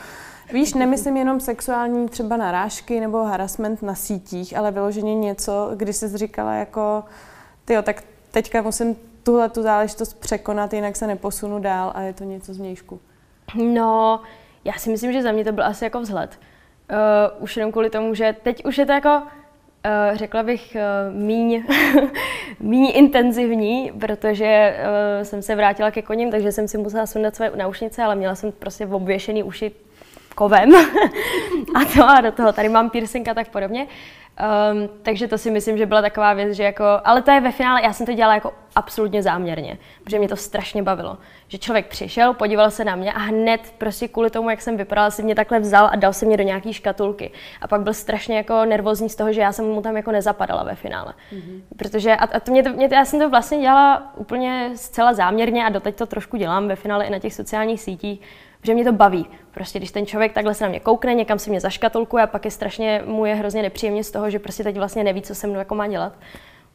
víš, 0.53 0.75
nemyslím 0.75 1.17
jenom 1.17 1.41
sexuální 1.41 2.09
třeba 2.09 2.37
narážky 2.37 3.01
nebo 3.01 3.25
harassment 3.25 3.83
na 3.83 3.95
sítích, 3.95 4.57
ale 4.57 4.71
vyloženě 4.71 5.15
něco, 5.15 5.71
kdy 5.77 5.93
jsi 5.93 6.19
říkala 6.19 6.55
jako, 6.55 7.05
tyjo, 7.65 7.83
tak 7.83 8.03
teďka 8.31 8.63
musím 8.63 8.97
tuhle 9.23 9.49
tu 9.49 9.63
záležitost 9.63 10.21
překonat, 10.21 10.73
jinak 10.73 10.97
se 10.97 11.07
neposunu 11.07 11.59
dál 11.59 11.93
a 11.95 12.01
je 12.01 12.13
to 12.13 12.25
něco 12.25 12.55
z 12.55 12.59
mějšku. 12.59 13.01
No, 13.55 14.21
já 14.65 14.73
si 14.73 14.91
myslím, 14.91 15.13
že 15.13 15.23
za 15.23 15.33
mě 15.33 15.45
to 15.45 15.53
byl 15.53 15.65
asi 15.65 15.85
jako 15.85 16.01
vzhled. 16.01 16.39
Uh, 16.91 17.43
už 17.43 17.57
jenom 17.57 17.73
kvůli 17.73 17.91
tomu, 17.91 18.15
že 18.15 18.37
teď 18.43 18.65
už 18.65 18.79
je 18.79 18.87
to 18.87 18.93
jako, 18.93 19.09
uh, 19.09 20.17
řekla 20.17 20.43
bych, 20.43 20.77
uh, 20.77 21.17
míň, 21.17 21.65
míň 22.61 22.93
intenzivní, 22.95 23.93
protože 24.01 24.77
uh, 24.79 25.25
jsem 25.25 25.43
se 25.43 25.55
vrátila 25.55 25.91
ke 25.91 26.03
koním, 26.03 26.31
takže 26.31 26.53
jsem 26.53 26.69
si 26.69 26.79
musela 26.79 27.07
sundat 27.07 27.37
své 27.37 27.51
naušnice, 27.57 28.03
ale 28.03 28.15
měla 28.15 28.35
jsem 28.35 28.53
prostě 28.53 28.87
obvěšený 28.87 29.43
uši 29.43 29.73
kovem 30.35 30.75
a 31.75 31.85
to 31.95 32.09
a 32.09 32.21
do 32.21 32.33
toho 32.33 32.53
tady 32.53 32.69
mám 32.69 32.91
piercing 32.91 33.29
a 33.29 33.35
tak 33.35 33.49
podobně. 33.49 33.87
Um, 34.39 34.89
takže 35.03 35.29
to 35.29 35.39
si 35.39 35.51
myslím, 35.51 35.79
že 35.79 35.87
byla 35.87 36.03
taková 36.03 36.33
věc, 36.33 36.53
že 36.53 36.63
jako, 36.63 36.85
ale 37.05 37.23
to 37.23 37.31
je 37.31 37.41
ve 37.41 37.53
finále, 37.53 37.83
já 37.83 37.93
jsem 37.93 38.07
to 38.07 38.13
dělala 38.13 38.35
jako 38.35 38.53
absolutně 38.75 39.23
záměrně, 39.23 39.79
protože 40.05 40.19
mě 40.19 40.29
to 40.29 40.37
strašně 40.37 40.83
bavilo. 40.83 41.19
Že 41.49 41.59
člověk 41.59 41.87
přišel, 41.87 42.35
podíval 42.35 42.71
se 42.71 42.85
na 42.85 42.97
mě 42.97 43.13
a 43.13 43.19
hned 43.19 43.61
prostě 43.79 44.09
kvůli 44.09 44.31
tomu, 44.31 44.51
jak 44.51 44.63
jsem 44.63 44.77
vypadala, 44.77 45.11
si 45.11 45.23
mě 45.23 45.35
takhle 45.35 45.61
vzal 45.61 45.89
a 45.93 45.97
dal 45.97 46.13
se 46.13 46.27
mě 46.27 46.37
do 46.37 46.43
nějaký 46.43 46.73
škatulky. 46.73 47.31
A 47.61 47.69
pak 47.69 47.81
byl 47.81 47.95
strašně 47.95 48.37
jako 48.37 48.65
nervózní 48.65 49.09
z 49.09 49.17
toho, 49.17 49.33
že 49.33 49.41
já 49.41 49.53
jsem 49.53 49.65
mu 49.65 49.83
tam 49.83 49.97
jako 49.97 50.13
nezapadala 50.13 50.63
ve 50.63 50.75
finále. 50.75 51.15
Mm-hmm. 51.33 51.63
Protože, 51.77 52.17
a, 52.17 52.25
a 52.25 52.41
to 52.41 52.51
mě, 52.51 52.63
to, 52.63 52.71
mě, 52.71 52.89
já 52.93 53.05
jsem 53.05 53.21
to 53.21 53.31
vlastně 53.31 53.59
dělala 53.59 54.13
úplně 54.17 54.71
zcela 54.75 55.15
záměrně 55.15 55.65
a 55.65 55.69
doteď 55.69 55.97
to 55.97 56.07
trošku 56.07 56.37
dělám 56.37 56.69
ve 56.69 56.77
finále 56.77 57.05
i 57.05 57.11
na 57.11 57.19
těch 57.19 57.35
sociálních 57.35 57.81
sítích, 57.81 58.21
že 58.63 58.75
mě 58.75 58.85
to 58.85 58.93
baví. 58.93 59.27
Prostě 59.51 59.79
když 59.79 59.91
ten 59.91 60.07
člověk 60.07 60.33
takhle 60.33 60.55
se 60.55 60.65
na 60.65 60.71
mě 60.71 60.81
koukne, 60.81 61.15
někam 61.15 61.39
si 61.39 61.51
mě 61.51 61.61
zaškatulkuje 61.61 62.23
a 62.23 62.27
pak 62.27 62.45
je 62.45 62.51
strašně, 62.51 63.03
mu 63.07 63.27
je 63.27 63.35
hrozně 63.35 63.63
nepříjemně 63.63 64.05
z 64.05 64.11
toho, 64.11 64.31
že 64.31 64.39
prostě 64.39 64.65
teď 64.65 64.77
vlastně 64.77 65.05
neví, 65.05 65.23
co 65.23 65.35
se 65.35 65.47
mnou 65.47 65.59
jako 65.59 65.75
má 65.75 65.87
dělat. 65.87 66.13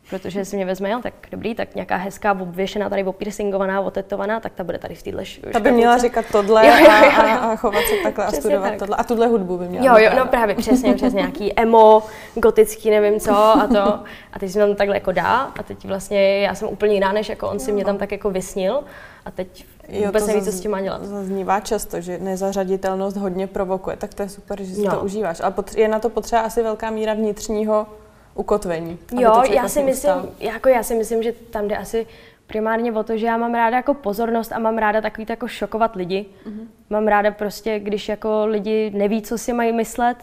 Protože 0.09 0.45
si 0.45 0.55
mě 0.55 0.65
vezme, 0.65 0.89
jo, 0.89 0.99
tak 1.03 1.13
dobrý, 1.31 1.55
tak 1.55 1.75
nějaká 1.75 1.95
hezká 1.95 2.31
obvěšená, 2.31 2.89
tady 2.89 3.03
opiercingovaná, 3.03 3.81
otetovaná, 3.81 4.39
tak 4.39 4.53
ta 4.53 4.63
bude 4.63 4.77
tady 4.77 4.95
v 4.95 5.03
téhle 5.03 5.23
Ta 5.53 5.59
by 5.59 5.71
měla 5.71 5.97
říkat 5.97 6.25
tohle 6.31 6.67
jo, 6.67 6.73
jo, 6.77 6.85
jo. 7.03 7.11
A, 7.17 7.35
a, 7.35 7.55
chovat 7.55 7.83
se 7.83 7.95
takhle 8.03 8.25
přesně 8.25 8.39
a 8.39 8.41
studovat 8.41 8.69
tak. 8.69 8.79
tohle. 8.79 8.95
A 8.95 9.03
tuhle 9.03 9.27
hudbu 9.27 9.57
by 9.57 9.67
měla. 9.67 9.99
Jo, 9.99 10.05
jo, 10.05 10.11
no 10.17 10.25
právě 10.25 10.55
přesně, 10.55 10.93
přes 10.93 11.13
nějaký 11.13 11.59
emo, 11.59 12.03
gotický, 12.35 12.89
nevím 12.89 13.19
co 13.19 13.35
a 13.35 13.67
to. 13.67 14.03
A 14.33 14.39
teď 14.39 14.51
si 14.51 14.59
tam 14.59 14.75
takhle 14.75 14.95
jako 14.95 15.11
dá 15.11 15.51
a 15.59 15.63
teď 15.63 15.85
vlastně 15.85 16.39
já 16.39 16.55
jsem 16.55 16.67
úplně 16.67 16.93
jiná, 16.93 17.11
než 17.11 17.29
jako 17.29 17.49
on 17.49 17.59
si 17.59 17.71
mě 17.71 17.85
tam 17.85 17.97
tak 17.97 18.11
jako 18.11 18.29
vysnil. 18.29 18.83
A 19.25 19.31
teď 19.31 19.65
Jo, 19.89 20.05
vůbec 20.05 20.27
neví, 20.27 20.41
co 20.41 20.51
s 20.51 20.59
tím 20.59 20.71
má 20.71 20.81
dělat. 20.81 21.03
Zaznívá 21.03 21.59
často, 21.59 22.01
že 22.01 22.17
nezařaditelnost 22.17 23.17
hodně 23.17 23.47
provokuje, 23.47 23.95
tak 23.97 24.13
to 24.13 24.21
je 24.21 24.29
super, 24.29 24.63
že 24.63 24.75
si 24.75 24.81
no. 24.81 24.95
to 24.95 25.01
užíváš. 25.01 25.41
Ale 25.43 25.53
je 25.75 25.87
na 25.87 25.99
to 25.99 26.09
potřeba 26.09 26.41
asi 26.41 26.63
velká 26.63 26.89
míra 26.89 27.13
vnitřního 27.13 27.87
ukotvení. 28.35 28.97
Jo, 29.19 29.43
já 29.49 29.69
si 29.69 29.83
myslím, 29.83 30.13
jako 30.39 30.69
já 30.69 30.83
si 30.83 30.95
myslím, 30.95 31.23
že 31.23 31.31
tam 31.31 31.67
jde 31.67 31.77
asi 31.77 32.07
primárně 32.47 32.91
o 32.91 33.03
to, 33.03 33.17
že 33.17 33.25
já 33.25 33.37
mám 33.37 33.53
ráda 33.53 33.77
jako 33.77 33.93
pozornost 33.93 34.51
a 34.51 34.59
mám 34.59 34.77
ráda 34.77 35.01
takový 35.01 35.25
jako 35.29 35.47
šokovat 35.47 35.95
lidi. 35.95 36.25
Mm-hmm. 36.47 36.67
Mám 36.89 37.07
ráda 37.07 37.31
prostě, 37.31 37.79
když 37.79 38.09
jako 38.09 38.45
lidi 38.45 38.91
neví, 38.95 39.21
co 39.21 39.37
si 39.37 39.53
mají 39.53 39.71
myslet 39.71 40.17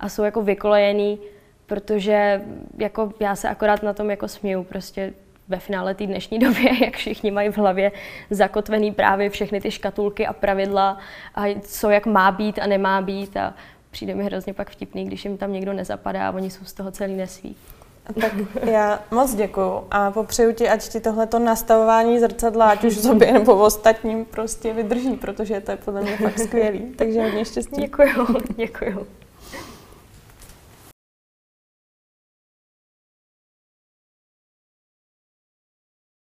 a 0.00 0.08
jsou 0.08 0.22
jako 0.22 0.42
vykolejený, 0.42 1.18
protože 1.66 2.44
jako 2.78 3.12
já 3.20 3.36
se 3.36 3.48
akorát 3.48 3.82
na 3.82 3.92
tom 3.92 4.10
jako 4.10 4.28
směju 4.28 4.64
prostě 4.64 5.12
ve 5.48 5.58
finále 5.58 5.94
té 5.94 6.06
dnešní 6.06 6.38
době, 6.46 6.84
jak 6.84 6.96
všichni 6.96 7.30
mají 7.30 7.48
v 7.50 7.58
hlavě 7.58 7.92
zakotvený 8.30 8.92
právě 8.92 9.30
všechny 9.30 9.60
ty 9.60 9.70
škatulky 9.70 10.26
a 10.26 10.32
pravidla 10.32 10.98
a 11.34 11.60
co 11.60 11.90
jak 11.90 12.06
má 12.06 12.30
být 12.32 12.58
a 12.58 12.66
nemá 12.66 13.00
být 13.00 13.36
a 13.36 13.54
přijde 13.90 14.14
mi 14.14 14.24
hrozně 14.24 14.54
pak 14.54 14.70
vtipný, 14.70 15.04
když 15.04 15.24
jim 15.24 15.36
tam 15.36 15.52
někdo 15.52 15.72
nezapadá 15.72 16.28
a 16.28 16.32
oni 16.32 16.50
jsou 16.50 16.64
z 16.64 16.72
toho 16.72 16.90
celý 16.90 17.14
nesví. 17.14 17.56
Tak 18.20 18.32
já 18.64 19.00
moc 19.10 19.34
děkuju 19.34 19.84
a 19.90 20.10
popřeju 20.10 20.52
ti, 20.52 20.68
ať 20.68 20.88
ti 20.88 21.00
tohleto 21.00 21.38
nastavování 21.38 22.20
zrcadla, 22.20 22.70
ať 22.70 22.84
už 22.84 22.96
sobě 22.96 23.32
nebo 23.32 23.56
v 23.56 23.62
ostatním, 23.62 24.24
prostě 24.24 24.72
vydrží, 24.72 25.16
protože 25.16 25.60
to 25.60 25.70
je 25.70 25.76
podle 25.76 26.02
mě 26.02 26.16
fakt 26.16 26.38
skvělý. 26.38 26.80
Takže 26.96 27.22
hodně 27.22 27.44
štěstí. 27.44 27.80
Děkuju, 27.80 28.26
děkuju. 28.56 29.06